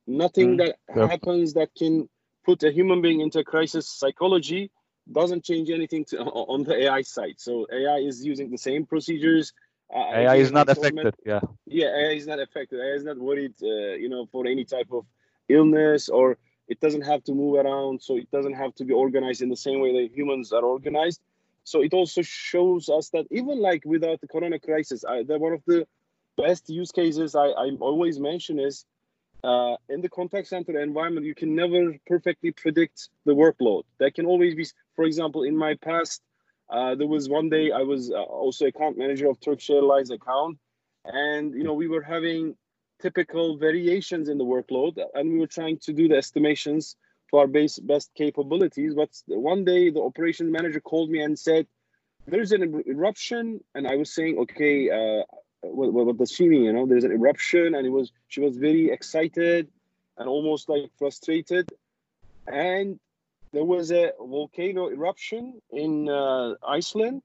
nothing 0.07 0.57
mm-hmm. 0.57 0.99
that 0.99 1.09
happens 1.09 1.55
that 1.55 1.71
can 1.77 2.09
put 2.45 2.63
a 2.63 2.71
human 2.71 3.03
being 3.03 3.21
into 3.21 3.45
crisis 3.45 3.89
psychology 3.89 4.71
doesn't 5.11 5.45
change 5.45 5.71
anything 5.71 6.05
to, 6.07 6.19
on 6.55 6.65
the 6.65 6.85
AI 6.85 7.03
side. 7.03 7.35
So 7.39 7.67
AI 7.73 7.99
is 7.99 8.25
using 8.25 8.51
the 8.51 8.59
same 8.59 8.87
procedures. 8.87 9.53
Uh, 9.95 9.99
AI 9.99 10.37
is 10.37 10.53
not 10.53 10.69
affected. 10.69 11.15
Yeah. 11.25 11.41
Yeah, 11.67 11.87
AI 11.87 12.13
is 12.13 12.27
not 12.27 12.41
affected. 12.41 12.81
AI 12.81 12.95
is 12.95 13.05
not 13.05 13.19
worried, 13.19 13.55
uh, 13.63 13.95
you 13.95 14.09
know, 14.09 14.27
for 14.33 14.47
any 14.47 14.65
type 14.65 14.89
of 14.93 15.05
illness 15.49 16.09
or 16.09 16.39
it 16.69 16.79
doesn't 16.81 17.03
have 17.03 17.25
to 17.25 17.35
move 17.35 17.57
around, 17.65 18.01
so 18.01 18.17
it 18.17 18.31
doesn't 18.31 18.55
have 18.55 18.75
to 18.77 18.85
be 18.85 18.93
organized 18.95 19.43
in 19.43 19.49
the 19.49 19.57
same 19.57 19.81
way 19.81 19.93
that 19.93 20.17
humans 20.17 20.53
are 20.53 20.63
organized. 20.63 21.21
So 21.65 21.83
it 21.83 21.93
also 21.93 22.23
shows 22.23 22.89
us 22.89 23.11
that 23.11 23.27
even 23.31 23.61
like 23.61 23.85
without 23.85 24.21
the 24.21 24.29
corona 24.29 24.59
crisis, 24.61 25.05
I, 25.05 25.25
that 25.25 25.41
one 25.41 25.53
of 25.53 25.63
the 25.67 25.87
best 26.37 26.69
use 26.71 26.93
cases 26.93 27.35
I, 27.35 27.47
I 27.47 27.71
always 27.81 28.21
mention 28.21 28.61
is 28.61 28.87
uh, 29.43 29.77
in 29.89 30.01
the 30.01 30.09
contact 30.09 30.49
center 30.49 30.79
environment, 30.81 31.27
you 31.27 31.35
can 31.35 31.55
never 31.55 31.97
perfectly 32.07 32.53
predict 32.53 33.09
the 33.25 33.33
workload. 33.33 33.83
That 33.99 34.15
can 34.15 34.27
always 34.27 34.55
be, 34.55 34.67
for 34.97 35.05
example, 35.05 35.43
in 35.43 35.57
my 35.57 35.75
past, 35.75 36.23
uh, 36.71 36.95
there 36.95 37.07
was 37.07 37.29
one 37.29 37.49
day 37.49 37.73
I 37.73 37.83
was 37.83 38.11
uh, 38.11 38.23
also 38.23 38.67
account 38.67 38.97
manager 38.97 39.29
of 39.29 39.41
Turkish 39.41 39.71
Airlines 39.71 40.11
account, 40.11 40.59
and 41.05 41.55
you 41.55 41.65
know 41.65 41.75
we 41.75 41.89
were 41.89 42.03
having 42.03 42.57
typical 43.01 43.57
variations 43.57 44.29
in 44.29 44.39
the 44.39 44.45
workload 44.45 44.99
and 45.15 45.33
we 45.33 45.39
were 45.39 45.47
trying 45.47 45.79
to 45.79 45.93
do 45.93 46.09
the 46.09 46.17
estimations 46.17 46.97
to 47.31 47.39
our 47.39 47.47
base 47.47 47.79
best 47.79 48.11
capabilities. 48.15 48.95
But 48.95 49.11
one 49.27 49.65
day 49.65 49.91
the 49.91 50.03
operations 50.03 50.53
manager 50.53 50.81
called 50.81 51.11
me 51.11 51.23
and 51.23 51.39
said 51.39 51.67
there's 52.27 52.53
an 52.53 52.83
eruption. 52.87 53.61
And 53.75 53.87
i 53.87 53.97
was 53.97 54.13
saying 54.13 54.39
okay 54.39 54.91
uh, 54.91 55.25
what, 55.63 55.93
what 55.93 56.19
does 56.19 56.33
she 56.33 56.49
mean? 56.49 56.65
You 56.65 56.73
know 56.73 56.87
there's 56.87 57.05
an 57.05 57.13
eruption. 57.13 57.75
And 57.75 57.87
it 57.87 57.91
was 57.91 58.13
she 58.29 58.41
was 58.41 58.57
very 58.57 58.91
excited 58.91 59.69
and 60.19 60.29
almost 60.29 60.69
like 60.69 60.91
frustrated. 60.99 61.69
And 62.47 62.99
there 63.53 63.65
was 63.65 63.91
a 63.91 64.13
volcano 64.19 64.89
eruption 64.89 65.61
in 65.71 66.09
uh, 66.09 66.55
iceland 66.67 67.23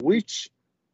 which 0.00 0.50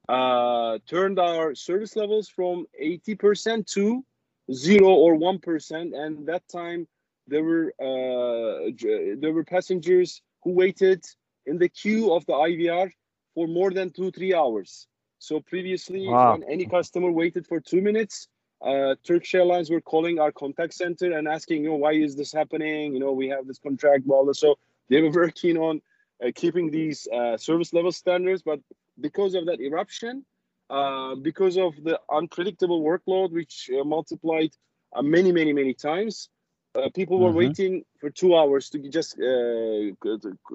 uh, 0.09 0.79
turned 0.87 1.19
our 1.19 1.55
service 1.55 1.95
levels 1.97 2.29
from 2.29 2.67
80% 2.81 3.67
to 3.75 4.05
zero 4.53 4.89
or 4.89 5.15
one 5.15 5.39
percent, 5.39 5.95
and 5.95 6.27
that 6.27 6.47
time 6.49 6.87
there 7.27 7.45
were 7.45 7.73
uh, 7.79 8.71
there 9.19 9.33
were 9.33 9.45
passengers 9.45 10.23
who 10.43 10.53
waited 10.53 11.05
in 11.47 11.59
the 11.59 11.69
queue 11.69 12.13
of 12.13 12.25
the 12.27 12.33
IVR 12.33 12.91
for 13.35 13.47
more 13.47 13.71
than 13.71 13.91
two 13.91 14.11
three 14.11 14.35
hours. 14.35 14.87
So 15.19 15.41
previously, 15.41 16.07
wow. 16.07 16.39
any 16.49 16.67
customer 16.67 17.11
waited 17.11 17.47
for 17.47 17.61
two 17.61 17.83
minutes, 17.83 18.29
uh, 18.61 18.95
Turkish 19.05 19.35
Airlines 19.35 19.71
were 19.71 19.81
calling 19.81 20.19
our 20.19 20.33
contact 20.33 20.75
center 20.75 21.17
and 21.17 21.29
asking, 21.29 21.63
you 21.65 21.71
know, 21.71 21.77
why 21.77 21.93
is 21.93 22.17
this 22.17 22.33
happening? 22.33 22.93
You 22.93 23.01
know, 23.01 23.13
we 23.13 23.29
have 23.29 23.47
this 23.47 23.59
contract, 23.59 24.07
blah 24.07 24.23
blah. 24.23 24.33
So 24.33 24.59
they 24.89 25.01
were 25.01 25.11
very 25.21 25.33
keen 25.33 25.57
on 25.57 25.81
uh, 26.25 26.31
keeping 26.35 26.71
these 26.71 27.07
uh, 27.09 27.37
service 27.37 27.73
level 27.73 27.93
standards, 27.93 28.43
but 28.43 28.61
because 29.01 29.35
of 29.35 29.47
that 29.47 29.61
eruption, 29.61 30.25
uh, 30.71 31.15
because 31.15 31.57
of 31.57 31.75
the 31.85 31.99
unpredictable 32.11 32.83
workload, 32.83 33.31
which 33.33 33.71
uh, 33.79 33.85
multiplied 33.85 34.51
uh, 34.93 35.03
many, 35.03 35.33
many, 35.33 35.53
many 35.53 35.73
times, 35.73 36.29
uh, 36.75 36.89
people 36.95 37.19
were 37.19 37.29
mm-hmm. 37.29 37.39
waiting 37.39 37.85
for 37.99 38.11
two 38.11 38.37
hours 38.37 38.69
to 38.69 38.79
just 38.89 39.15
uh, 39.19 39.91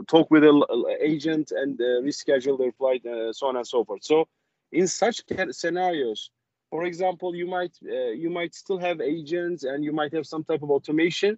talk 0.07 0.29
with 0.29 0.43
an 0.43 0.61
agent 1.01 1.51
and 1.51 1.77
reschedule 1.79 2.57
their 2.57 2.71
flight, 2.73 3.01
so 3.31 3.47
on 3.47 3.55
and 3.55 3.67
so 3.67 3.83
forth. 3.83 4.03
So, 4.03 4.27
in 4.71 4.87
such 4.87 5.21
scenarios, 5.51 6.29
for 6.73 6.85
example, 6.85 7.35
you 7.35 7.45
might 7.45 7.75
you 8.23 8.31
might 8.31 8.55
still 8.55 8.79
have 8.79 8.97
agents 8.99 9.63
and 9.63 9.83
you 9.83 9.93
might 9.99 10.11
have 10.17 10.25
some 10.25 10.43
type 10.43 10.63
of 10.63 10.71
automation, 10.71 11.37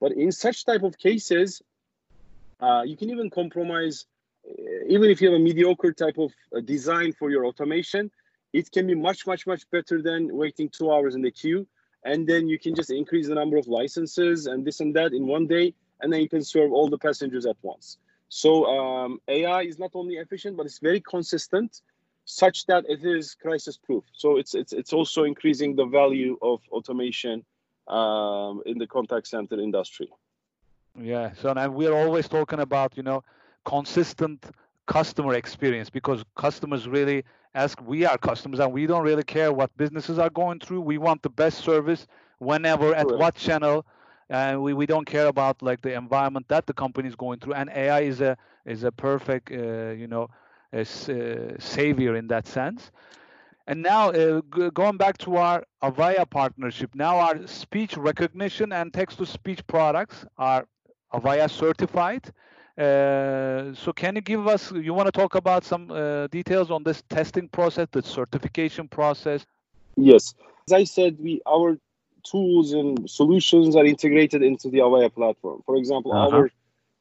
but 0.00 0.10
in 0.12 0.32
such 0.32 0.64
type 0.64 0.84
of 0.88 0.96
cases, 0.96 1.60
you 2.90 2.96
can 3.00 3.10
even 3.10 3.28
compromise 3.28 4.06
even 4.88 5.10
if 5.10 5.20
you 5.20 5.26
have 5.30 5.38
a 5.38 5.44
mediocre 5.50 5.92
type 5.92 6.16
of 6.16 6.30
uh, 6.56 6.60
design 6.74 7.12
for 7.12 7.30
your 7.30 7.44
automation, 7.44 8.10
it 8.54 8.72
can 8.72 8.86
be 8.86 8.94
much, 8.94 9.26
much, 9.26 9.46
much 9.46 9.62
better 9.70 10.00
than 10.08 10.34
waiting 10.42 10.68
two 10.70 10.90
hours 10.90 11.14
in 11.14 11.20
the 11.20 11.30
queue. 11.30 11.66
And 12.04 12.26
then 12.26 12.48
you 12.48 12.58
can 12.58 12.74
just 12.74 12.90
increase 12.90 13.28
the 13.28 13.34
number 13.34 13.58
of 13.58 13.66
licenses 13.68 14.46
and 14.46 14.66
this 14.66 14.80
and 14.80 14.96
that 14.96 15.12
in 15.12 15.26
one 15.26 15.46
day, 15.46 15.74
and 16.00 16.10
then 16.10 16.20
you 16.22 16.30
can 16.36 16.42
serve 16.42 16.72
all 16.72 16.88
the 16.88 17.02
passengers 17.06 17.44
at 17.44 17.58
once. 17.60 17.98
So 18.30 18.50
um, 18.64 19.20
AI 19.28 19.62
is 19.62 19.78
not 19.78 19.90
only 19.92 20.14
efficient, 20.14 20.56
but 20.56 20.64
it's 20.64 20.78
very 20.78 21.02
consistent, 21.02 21.82
such 22.30 22.66
that 22.66 22.84
it 22.88 23.04
is 23.04 23.34
crisis 23.34 23.76
proof. 23.76 24.04
So 24.12 24.36
it's 24.36 24.54
it's 24.54 24.72
it's 24.72 24.92
also 24.92 25.24
increasing 25.24 25.76
the 25.76 25.86
value 25.86 26.38
of 26.42 26.60
automation 26.70 27.44
um, 27.88 28.62
in 28.66 28.78
the 28.78 28.86
contact 28.86 29.26
center 29.26 29.60
industry. 29.60 30.08
Yeah. 30.98 31.32
So 31.34 31.50
and 31.50 31.74
we're 31.74 31.94
always 31.94 32.28
talking 32.28 32.60
about 32.60 32.96
you 32.96 33.02
know 33.02 33.22
consistent 33.64 34.46
customer 34.86 35.34
experience 35.34 35.90
because 35.90 36.24
customers 36.36 36.88
really 36.88 37.24
ask 37.54 37.80
we 37.82 38.04
are 38.04 38.18
customers 38.18 38.60
and 38.60 38.72
we 38.72 38.86
don't 38.86 39.04
really 39.04 39.22
care 39.22 39.52
what 39.52 39.76
businesses 39.76 40.18
are 40.18 40.30
going 40.30 40.58
through 40.58 40.80
we 40.80 40.98
want 40.98 41.22
the 41.22 41.30
best 41.30 41.58
service 41.58 42.06
whenever 42.38 42.94
at 42.94 43.06
what 43.06 43.34
channel 43.34 43.86
and 44.30 44.60
we, 44.60 44.72
we 44.72 44.86
don't 44.86 45.04
care 45.04 45.26
about 45.26 45.60
like 45.62 45.80
the 45.82 45.92
environment 45.92 46.46
that 46.48 46.66
the 46.66 46.72
company 46.72 47.08
is 47.08 47.14
going 47.14 47.38
through 47.38 47.52
and 47.54 47.70
ai 47.70 48.00
is 48.00 48.20
a 48.20 48.36
is 48.66 48.82
a 48.82 48.90
perfect 48.90 49.52
uh, 49.52 49.90
you 49.90 50.08
know 50.08 50.28
uh, 50.72 50.84
savior 51.58 52.16
in 52.16 52.26
that 52.28 52.46
sense 52.46 52.90
and 53.66 53.82
now 53.82 54.10
uh, 54.10 54.40
g- 54.54 54.70
going 54.70 54.96
back 54.96 55.18
to 55.18 55.36
our 55.36 55.64
avaya 55.82 56.28
partnership 56.28 56.94
now 56.94 57.18
our 57.18 57.46
speech 57.46 57.96
recognition 57.96 58.72
and 58.72 58.92
text 58.92 59.18
to 59.18 59.26
speech 59.26 59.66
products 59.66 60.24
are 60.38 60.66
avaya 61.12 61.48
certified 61.50 62.32
Uh, 62.80 63.74
so 63.74 63.92
can 63.92 64.16
you 64.16 64.22
give 64.22 64.46
us? 64.46 64.72
You 64.72 64.94
want 64.94 65.06
to 65.06 65.12
talk 65.12 65.34
about 65.34 65.64
some 65.64 65.90
uh, 65.90 66.28
details 66.28 66.70
on 66.70 66.82
this 66.82 67.02
testing 67.10 67.46
process, 67.48 67.88
the 67.92 68.02
certification 68.02 68.88
process? 68.88 69.44
Yes, 69.96 70.34
as 70.66 70.72
I 70.72 70.84
said, 70.84 71.18
we 71.20 71.42
our 71.46 71.78
tools 72.22 72.72
and 72.72 73.10
solutions 73.10 73.76
are 73.76 73.84
integrated 73.84 74.42
into 74.42 74.70
the 74.70 74.78
Avaya 74.78 75.12
platform. 75.12 75.62
For 75.66 75.76
example, 75.76 76.12
uh-huh. 76.12 76.36
our 76.36 76.50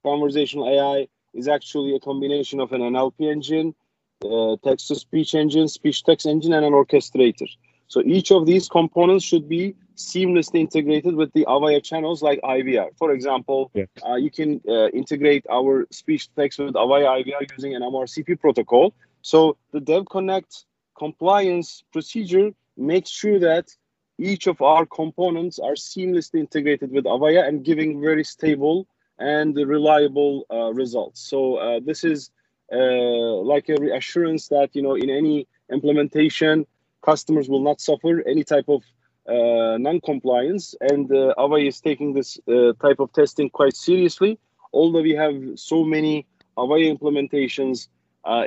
conversational 0.04 0.68
AI 0.68 1.08
is 1.34 1.48
actually 1.48 1.96
a 1.96 2.00
combination 2.00 2.60
of 2.60 2.72
an 2.72 2.82
NLP 2.82 3.32
engine, 3.32 3.76
uh, 4.24 4.56
text 4.64 4.88
to 4.90 4.96
speech 4.96 5.36
engine, 5.36 5.68
speech 5.68 6.04
text 6.04 6.26
engine, 6.26 6.54
and 6.54 6.66
an 6.66 6.74
orchestrator. 6.74 7.48
So 7.88 8.02
each 8.06 8.32
of 8.32 8.46
these 8.46 8.68
components 8.70 9.26
should 9.26 9.50
be 9.50 9.76
seamlessly 9.96 10.60
integrated 10.60 11.16
with 11.16 11.34
the 11.34 11.46
Avaya 11.46 11.84
channels 11.84 12.22
like 12.22 12.40
IVR. 12.42 12.90
For 12.98 13.12
example, 13.12 13.72
yes. 13.74 13.88
uh, 14.08 14.16
you 14.16 14.32
can 14.32 14.62
uh, 14.68 14.90
integrate 14.90 15.46
our 15.52 15.88
speech 15.92 16.30
text 16.36 16.60
with 16.60 16.76
Avaya 16.76 17.24
IVR 17.24 17.52
using 17.52 17.76
an 17.76 17.82
MRCP 17.82 18.40
protocol. 18.40 18.94
So 19.22 19.58
the 19.72 19.80
DevConnect 19.80 20.66
compliance 20.98 21.84
procedure 21.92 22.52
makes 22.78 23.10
sure 23.10 23.40
that 23.40 23.76
each 24.20 24.48
of 24.48 24.62
our 24.62 24.86
components 24.86 25.60
are 25.60 25.74
seamlessly 25.74 26.40
integrated 26.40 26.92
with 26.92 27.06
Avaya 27.06 27.48
and 27.48 27.64
giving 27.64 28.02
very 28.02 28.24
stable 28.24 28.88
and 29.20 29.56
reliable 29.56 30.46
uh, 30.52 30.74
results. 30.74 31.22
So 31.22 31.58
uh, 31.58 31.80
this 31.86 32.04
is 32.04 32.32
uh, 32.72 33.36
like 33.54 33.70
a 33.70 33.76
reassurance 33.76 34.48
that 34.50 34.70
you 34.74 34.82
know 34.82 34.96
in 34.96 35.10
any 35.10 35.48
implementation, 35.72 36.66
customers 37.02 37.50
will 37.50 37.62
not 37.62 37.82
suffer 37.82 38.24
any 38.28 38.44
type 38.44 38.66
of 38.68 38.84
non-compliance, 39.28 40.74
and 40.82 41.12
uh, 41.12 41.36
Avaya 41.38 41.68
is 41.68 41.80
taking 41.80 42.14
this 42.14 42.40
type 42.82 43.00
of 43.00 43.14
testing 43.14 43.50
quite 43.50 43.76
seriously. 43.76 44.40
Although 44.74 45.02
we 45.02 45.14
have 45.14 45.36
so 45.56 45.84
many 45.84 46.26
Avaya 46.58 46.98
implementations 46.98 47.90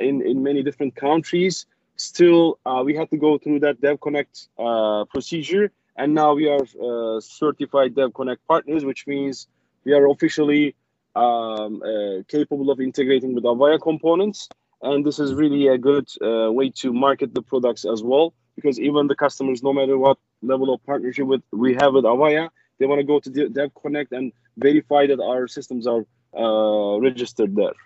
in 0.01 0.21
in 0.21 0.43
many 0.43 0.61
different 0.63 0.95
countries, 0.95 1.65
still 1.95 2.59
uh, 2.65 2.81
we 2.85 2.95
had 2.95 3.09
to 3.09 3.17
go 3.17 3.37
through 3.37 3.59
that 3.59 3.79
dev 3.81 3.99
connect 4.01 4.47
uh, 4.57 5.05
procedure 5.05 5.71
and 5.95 6.13
now 6.13 6.33
we 6.33 6.47
are 6.49 6.65
uh, 6.81 7.19
certified 7.21 7.95
dev 7.95 8.13
connect 8.13 8.45
partners 8.47 8.83
which 8.83 9.05
means 9.07 9.47
we 9.85 9.93
are 9.93 10.09
officially 10.09 10.75
um, 11.15 11.81
uh, 11.83 12.23
capable 12.27 12.71
of 12.71 12.79
integrating 12.79 13.33
with 13.35 13.43
avaya 13.43 13.79
components 13.79 14.49
and 14.81 15.05
this 15.05 15.19
is 15.19 15.33
really 15.33 15.67
a 15.67 15.77
good 15.77 16.07
uh, 16.21 16.51
way 16.51 16.69
to 16.69 16.91
market 16.91 17.33
the 17.33 17.41
products 17.41 17.85
as 17.85 18.03
well 18.03 18.33
because 18.55 18.79
even 18.79 19.07
the 19.07 19.15
customers 19.15 19.61
no 19.63 19.73
matter 19.73 19.97
what 19.97 20.17
level 20.41 20.73
of 20.73 20.83
partnership 20.85 21.25
with 21.25 21.43
we 21.51 21.73
have 21.73 21.93
with 21.93 22.05
avaya 22.05 22.49
they 22.79 22.85
want 22.85 22.99
to 22.99 23.05
go 23.05 23.19
to 23.19 23.49
dev 23.49 23.71
connect 23.81 24.11
and 24.11 24.31
verify 24.57 25.05
that 25.05 25.19
our 25.19 25.47
systems 25.47 25.85
are 25.87 26.05
uh, 26.35 26.99
registered 26.99 27.55
there 27.55 27.77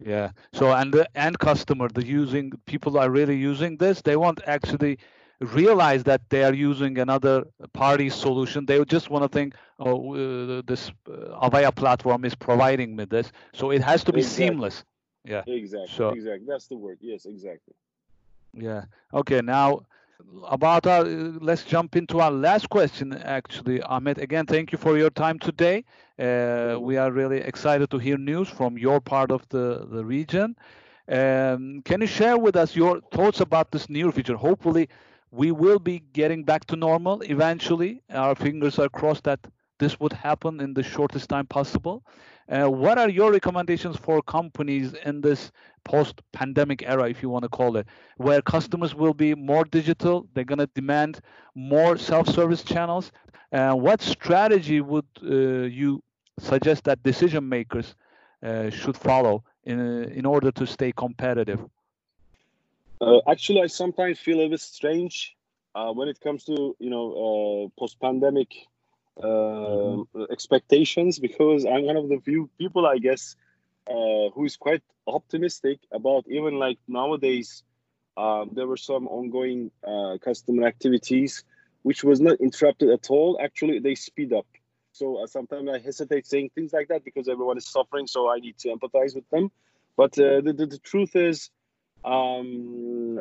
yeah. 0.00 0.30
So 0.52 0.72
and 0.72 0.94
the 0.94 1.08
end 1.18 1.38
customer, 1.38 1.88
the 1.88 2.06
using 2.06 2.52
people 2.66 2.98
are 2.98 3.10
really 3.10 3.36
using 3.36 3.76
this. 3.76 4.00
They 4.00 4.16
won't 4.16 4.40
actually 4.46 4.98
realize 5.40 6.04
that 6.04 6.28
they 6.30 6.44
are 6.44 6.54
using 6.54 6.98
another 6.98 7.44
party 7.72 8.08
solution. 8.10 8.66
They 8.66 8.82
just 8.84 9.10
want 9.10 9.24
to 9.24 9.28
think, 9.28 9.54
oh, 9.78 10.14
uh, 10.14 10.62
this 10.66 10.90
uh, 11.08 11.48
Avaya 11.48 11.74
platform 11.74 12.24
is 12.24 12.34
providing 12.34 12.96
me 12.96 13.04
this. 13.04 13.32
So 13.52 13.70
it 13.70 13.82
has 13.82 14.04
to 14.04 14.12
be 14.12 14.20
exactly. 14.20 14.46
seamless. 14.46 14.84
Yeah. 15.24 15.44
Exactly. 15.46 15.88
So, 15.88 16.10
exactly. 16.10 16.46
That's 16.48 16.68
the 16.68 16.76
word. 16.76 16.98
Yes. 17.00 17.26
Exactly. 17.26 17.74
Yeah. 18.52 18.84
Okay. 19.12 19.40
Now 19.40 19.80
about 20.48 20.86
our 20.86 21.04
let's 21.04 21.64
jump 21.64 21.96
into 21.96 22.20
our 22.20 22.30
last 22.30 22.68
question 22.68 23.12
actually 23.12 23.80
Ahmed. 23.82 24.18
again 24.18 24.46
thank 24.46 24.72
you 24.72 24.78
for 24.78 24.96
your 24.98 25.10
time 25.10 25.38
today 25.38 25.84
uh, 26.18 26.76
we 26.80 26.96
are 26.96 27.10
really 27.12 27.38
excited 27.38 27.90
to 27.90 27.98
hear 27.98 28.16
news 28.16 28.48
from 28.48 28.76
your 28.78 29.00
part 29.00 29.30
of 29.30 29.48
the 29.50 29.86
the 29.90 30.04
region 30.04 30.56
um, 31.08 31.82
can 31.84 32.00
you 32.00 32.06
share 32.06 32.36
with 32.36 32.56
us 32.56 32.74
your 32.74 33.00
thoughts 33.12 33.40
about 33.40 33.70
this 33.70 33.88
near 33.88 34.10
future 34.10 34.36
hopefully 34.36 34.88
we 35.30 35.50
will 35.52 35.78
be 35.78 36.00
getting 36.12 36.44
back 36.44 36.64
to 36.66 36.76
normal 36.76 37.20
eventually 37.22 38.02
our 38.10 38.34
fingers 38.34 38.78
are 38.78 38.88
crossed 38.88 39.24
that 39.24 39.40
this 39.78 40.00
would 40.00 40.12
happen 40.12 40.60
in 40.60 40.74
the 40.74 40.82
shortest 40.82 41.28
time 41.28 41.46
possible 41.46 42.02
uh, 42.48 42.66
what 42.66 42.96
are 42.96 43.10
your 43.10 43.30
recommendations 43.30 43.96
for 43.96 44.22
companies 44.22 44.94
in 45.04 45.20
this 45.20 45.52
post-pandemic 45.84 46.82
era, 46.82 47.08
if 47.08 47.22
you 47.22 47.28
want 47.28 47.42
to 47.42 47.48
call 47.48 47.76
it, 47.76 47.86
where 48.16 48.40
customers 48.40 48.94
will 48.94 49.12
be 49.12 49.34
more 49.34 49.64
digital, 49.64 50.26
they're 50.32 50.44
going 50.44 50.58
to 50.58 50.66
demand 50.74 51.20
more 51.54 51.98
self-service 51.98 52.62
channels? 52.62 53.12
Uh, 53.52 53.74
what 53.74 54.00
strategy 54.00 54.80
would 54.80 55.06
uh, 55.22 55.66
you 55.66 56.02
suggest 56.38 56.84
that 56.84 57.02
decision 57.02 57.46
makers 57.46 57.94
uh, 58.42 58.70
should 58.70 58.96
follow 58.96 59.44
in 59.64 59.78
in 60.04 60.24
order 60.24 60.50
to 60.50 60.66
stay 60.66 60.92
competitive? 60.92 61.60
Uh, 63.00 63.20
actually, 63.28 63.62
I 63.62 63.66
sometimes 63.66 64.18
feel 64.18 64.40
a 64.40 64.48
bit 64.48 64.60
strange 64.60 65.36
when 65.74 66.08
it 66.08 66.20
comes 66.20 66.44
to 66.44 66.76
you 66.78 66.90
know 66.90 67.70
post-pandemic 67.78 68.66
uh, 69.22 70.02
expectations 70.30 71.18
because 71.18 71.64
I'm 71.64 71.84
one 71.84 71.96
of 71.96 72.08
the 72.08 72.20
few 72.20 72.50
people, 72.58 72.86
I 72.86 72.98
guess, 72.98 73.36
uh, 73.88 74.30
who 74.34 74.44
is 74.44 74.56
quite 74.56 74.82
optimistic 75.06 75.80
about 75.92 76.24
even 76.28 76.54
like 76.58 76.78
nowadays. 76.86 77.64
Um, 78.16 78.50
there 78.52 78.66
were 78.66 78.76
some 78.76 79.06
ongoing 79.06 79.70
uh, 79.86 80.18
customer 80.20 80.66
activities 80.66 81.44
which 81.82 82.02
was 82.02 82.20
not 82.20 82.40
interrupted 82.40 82.90
at 82.90 83.10
all. 83.10 83.38
Actually, 83.40 83.78
they 83.78 83.94
speed 83.94 84.32
up. 84.32 84.46
So 84.92 85.22
uh, 85.22 85.26
sometimes 85.28 85.68
I 85.70 85.78
hesitate 85.78 86.26
saying 86.26 86.50
things 86.54 86.72
like 86.72 86.88
that 86.88 87.04
because 87.04 87.28
everyone 87.28 87.58
is 87.58 87.66
suffering. 87.66 88.08
So 88.08 88.28
I 88.28 88.38
need 88.38 88.58
to 88.58 88.68
empathize 88.68 89.14
with 89.14 89.28
them. 89.30 89.52
But 89.96 90.18
uh, 90.18 90.40
the, 90.40 90.52
the, 90.52 90.66
the 90.66 90.78
truth 90.78 91.14
is, 91.14 91.50
um, 92.04 93.20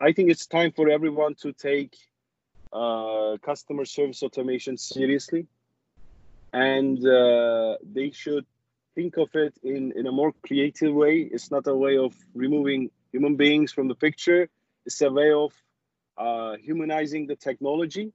I 0.00 0.12
think 0.12 0.30
it's 0.30 0.46
time 0.46 0.72
for 0.72 0.88
everyone 0.88 1.34
to 1.42 1.52
take 1.52 1.96
uh, 2.72 3.36
customer 3.42 3.84
service 3.84 4.22
automation 4.22 4.76
seriously, 4.76 5.46
and 6.52 6.98
uh, 7.06 7.76
they 7.82 8.10
should 8.10 8.46
think 8.94 9.16
of 9.16 9.28
it 9.34 9.54
in, 9.62 9.92
in 9.96 10.06
a 10.06 10.12
more 10.12 10.32
creative 10.46 10.94
way. 10.94 11.28
It's 11.30 11.50
not 11.50 11.66
a 11.66 11.74
way 11.74 11.96
of 11.98 12.14
removing 12.34 12.90
human 13.12 13.36
beings 13.36 13.72
from 13.72 13.88
the 13.88 13.94
picture. 13.94 14.48
It's 14.86 15.00
a 15.00 15.10
way 15.10 15.32
of 15.32 15.52
uh, 16.16 16.56
humanizing 16.56 17.26
the 17.26 17.36
technology 17.36 18.12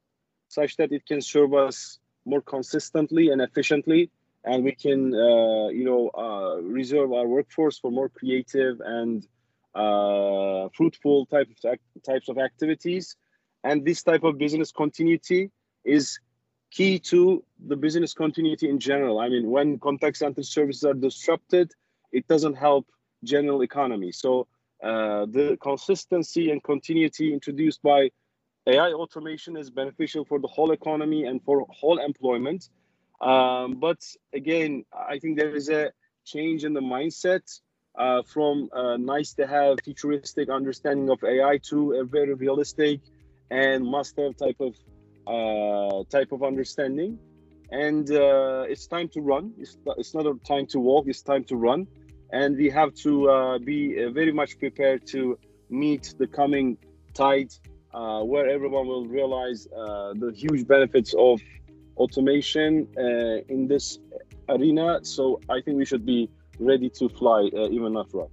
such 0.47 0.77
that 0.77 0.91
it 0.91 1.05
can 1.05 1.21
serve 1.21 1.53
us 1.53 1.99
more 2.25 2.41
consistently 2.41 3.29
and 3.29 3.41
efficiently 3.41 4.09
and 4.43 4.63
we 4.63 4.71
can 4.73 5.13
uh, 5.13 5.67
you 5.69 5.83
know 5.83 6.09
uh, 6.17 6.61
reserve 6.61 7.11
our 7.11 7.27
workforce 7.27 7.77
for 7.77 7.91
more 7.91 8.09
creative 8.09 8.81
and 8.81 9.27
uh, 9.75 10.69
fruitful 10.75 11.25
type 11.27 11.47
of 11.49 11.79
types 12.03 12.29
of 12.29 12.37
activities 12.37 13.15
and 13.63 13.85
this 13.85 14.03
type 14.03 14.23
of 14.23 14.37
business 14.37 14.71
continuity 14.71 15.51
is 15.83 16.19
key 16.71 16.99
to 16.99 17.43
the 17.67 17.75
business 17.75 18.13
continuity 18.13 18.69
in 18.69 18.79
general. 18.79 19.19
I 19.19 19.29
mean, 19.29 19.49
when 19.49 19.79
contact 19.79 20.17
center 20.17 20.43
services 20.43 20.83
are 20.83 20.93
disrupted, 20.93 21.71
it 22.11 22.27
doesn't 22.27 22.55
help 22.55 22.87
general 23.23 23.61
economy. 23.63 24.11
So 24.11 24.47
uh, 24.83 25.25
the 25.25 25.57
consistency 25.61 26.51
and 26.51 26.63
continuity 26.63 27.33
introduced 27.33 27.81
by 27.81 28.11
AI 28.67 28.91
automation 28.91 29.57
is 29.57 29.69
beneficial 29.69 30.25
for 30.25 30.39
the 30.39 30.47
whole 30.47 30.71
economy 30.71 31.25
and 31.25 31.43
for 31.43 31.65
whole 31.69 31.97
employment. 31.97 32.69
Um, 33.19 33.79
but 33.79 33.99
again, 34.33 34.85
I 34.93 35.19
think 35.19 35.37
there 35.37 35.55
is 35.55 35.69
a 35.69 35.91
change 36.23 36.63
in 36.63 36.73
the 36.73 36.81
mindset 36.81 37.59
uh, 37.97 38.21
from 38.23 38.69
nice 38.99 39.33
to 39.33 39.47
have 39.47 39.77
futuristic 39.83 40.49
understanding 40.49 41.09
of 41.09 41.23
AI 41.23 41.59
to 41.69 41.93
a 41.93 42.03
very 42.03 42.33
realistic 42.33 43.01
and 43.51 43.85
must-have 43.85 44.37
type 44.37 44.59
of 44.59 44.75
uh, 45.27 46.03
type 46.09 46.31
of 46.31 46.43
understanding. 46.43 47.19
And 47.71 48.09
uh, 48.09 48.65
it's 48.67 48.87
time 48.87 49.09
to 49.09 49.21
run. 49.21 49.53
It's, 49.59 49.77
it's 49.97 50.15
not 50.15 50.25
a 50.25 50.33
time 50.43 50.65
to 50.67 50.79
walk. 50.79 51.05
It's 51.07 51.21
time 51.21 51.43
to 51.45 51.55
run, 51.55 51.87
and 52.31 52.57
we 52.57 52.69
have 52.71 52.95
to 53.05 53.29
uh, 53.29 53.59
be 53.59 54.03
uh, 54.03 54.09
very 54.09 54.31
much 54.31 54.57
prepared 54.57 55.05
to 55.07 55.37
meet 55.69 56.15
the 56.17 56.25
coming 56.25 56.77
tide, 57.13 57.53
uh, 57.93 58.21
where 58.21 58.49
everyone 58.49 58.87
will 58.87 59.05
realize 59.05 59.67
uh, 59.67 60.13
the 60.15 60.31
huge 60.35 60.67
benefits 60.67 61.13
of 61.13 61.39
automation 61.97 62.87
in 63.49 63.67
this 63.67 63.99
arena. 64.47 64.99
So 65.03 65.39
I 65.47 65.61
think 65.61 65.77
we 65.77 65.85
should 65.85 66.05
be 66.05 66.29
ready 66.59 66.89
to 66.89 67.09
fly, 67.09 67.43
even 67.71 67.93
not 67.93 68.07
run. 68.13 68.27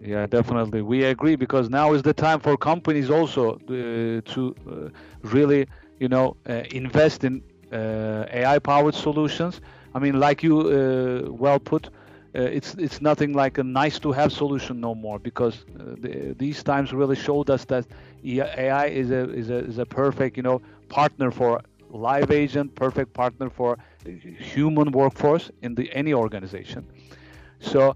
Yeah, 0.00 0.26
definitely. 0.26 0.82
We 0.82 1.04
agree 1.04 1.36
because 1.36 1.68
now 1.68 1.92
is 1.92 2.02
the 2.02 2.14
time 2.14 2.40
for 2.40 2.56
companies 2.56 3.10
also 3.10 3.54
uh, 3.56 4.20
to 4.32 4.54
uh, 4.66 4.88
really, 5.22 5.66
you 5.98 6.08
know, 6.08 6.36
uh, 6.48 6.62
invest 6.70 7.24
in 7.24 7.42
uh, 7.72 8.24
AI-powered 8.30 8.94
solutions. 8.94 9.60
I 9.94 9.98
mean, 9.98 10.18
like 10.18 10.42
you 10.42 10.60
uh, 10.60 11.30
well 11.30 11.58
put, 11.58 11.86
uh, 11.86 12.42
it's 12.42 12.74
it's 12.74 13.00
nothing 13.00 13.32
like 13.34 13.58
a 13.58 13.64
nice-to-have 13.64 14.32
solution 14.32 14.80
no 14.80 14.94
more 14.94 15.18
because 15.18 15.64
the, 15.74 16.34
these 16.38 16.62
times 16.62 16.92
really 16.92 17.16
showed 17.16 17.50
us 17.50 17.64
that 17.66 17.86
AI 18.24 18.86
is 18.86 19.10
a 19.10 19.30
is 19.30 19.50
a 19.50 19.58
is 19.58 19.78
a 19.78 19.86
perfect, 19.86 20.36
you 20.36 20.42
know, 20.42 20.62
partner 20.88 21.30
for 21.30 21.60
live 21.90 22.30
agent, 22.30 22.74
perfect 22.74 23.12
partner 23.12 23.50
for 23.50 23.76
human 24.04 24.92
workforce 24.92 25.50
in 25.62 25.74
the 25.74 25.90
any 25.92 26.14
organization 26.14 26.86
So 27.60 27.90
uh, 27.90 27.94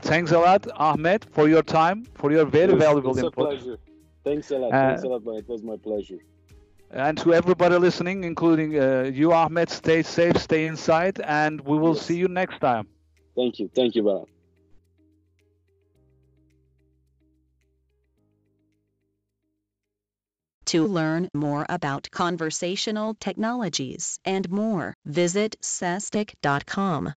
thanks 0.00 0.32
a 0.32 0.38
lot, 0.38 0.66
Ahmed, 0.76 1.26
for 1.30 1.48
your 1.48 1.62
time, 1.62 2.04
for 2.14 2.30
your 2.32 2.44
very 2.44 2.72
It's- 2.74 2.82
valuable 2.86 3.10
it's 3.10 3.20
input. 3.20 3.44
a 3.44 3.56
pleasure. 3.56 3.78
Thanks 4.24 4.50
a 4.50 4.58
lot. 4.58 4.72
Uh, 4.72 4.88
Thanks 4.88 5.02
a 5.04 5.08
lot, 5.08 5.24
man. 5.24 5.36
It 5.36 5.48
was 5.48 5.62
my 5.62 5.76
pleasure. 5.76 6.18
And 6.90 7.16
to 7.18 7.34
everybody 7.34 7.76
listening, 7.76 8.24
including 8.24 8.78
uh, 8.78 9.10
you, 9.12 9.32
Ahmed, 9.32 9.70
stay 9.70 10.02
safe, 10.02 10.36
stay 10.38 10.66
inside, 10.66 11.20
and 11.20 11.60
we 11.60 11.76
will 11.78 11.94
Yes. 11.94 12.02
see 12.06 12.16
you 12.16 12.28
next 12.28 12.58
time. 12.60 12.86
Thank 13.36 13.58
you. 13.60 13.70
Thank 13.74 13.94
you, 13.94 14.02
Baran. 14.02 14.26
To 20.66 20.86
learn 20.86 21.28
more 21.34 21.64
about 21.68 22.10
conversational 22.10 23.14
technologies 23.14 24.18
and 24.24 24.50
more, 24.50 24.94
visit 25.06 25.56
sestek.com. 25.62 27.06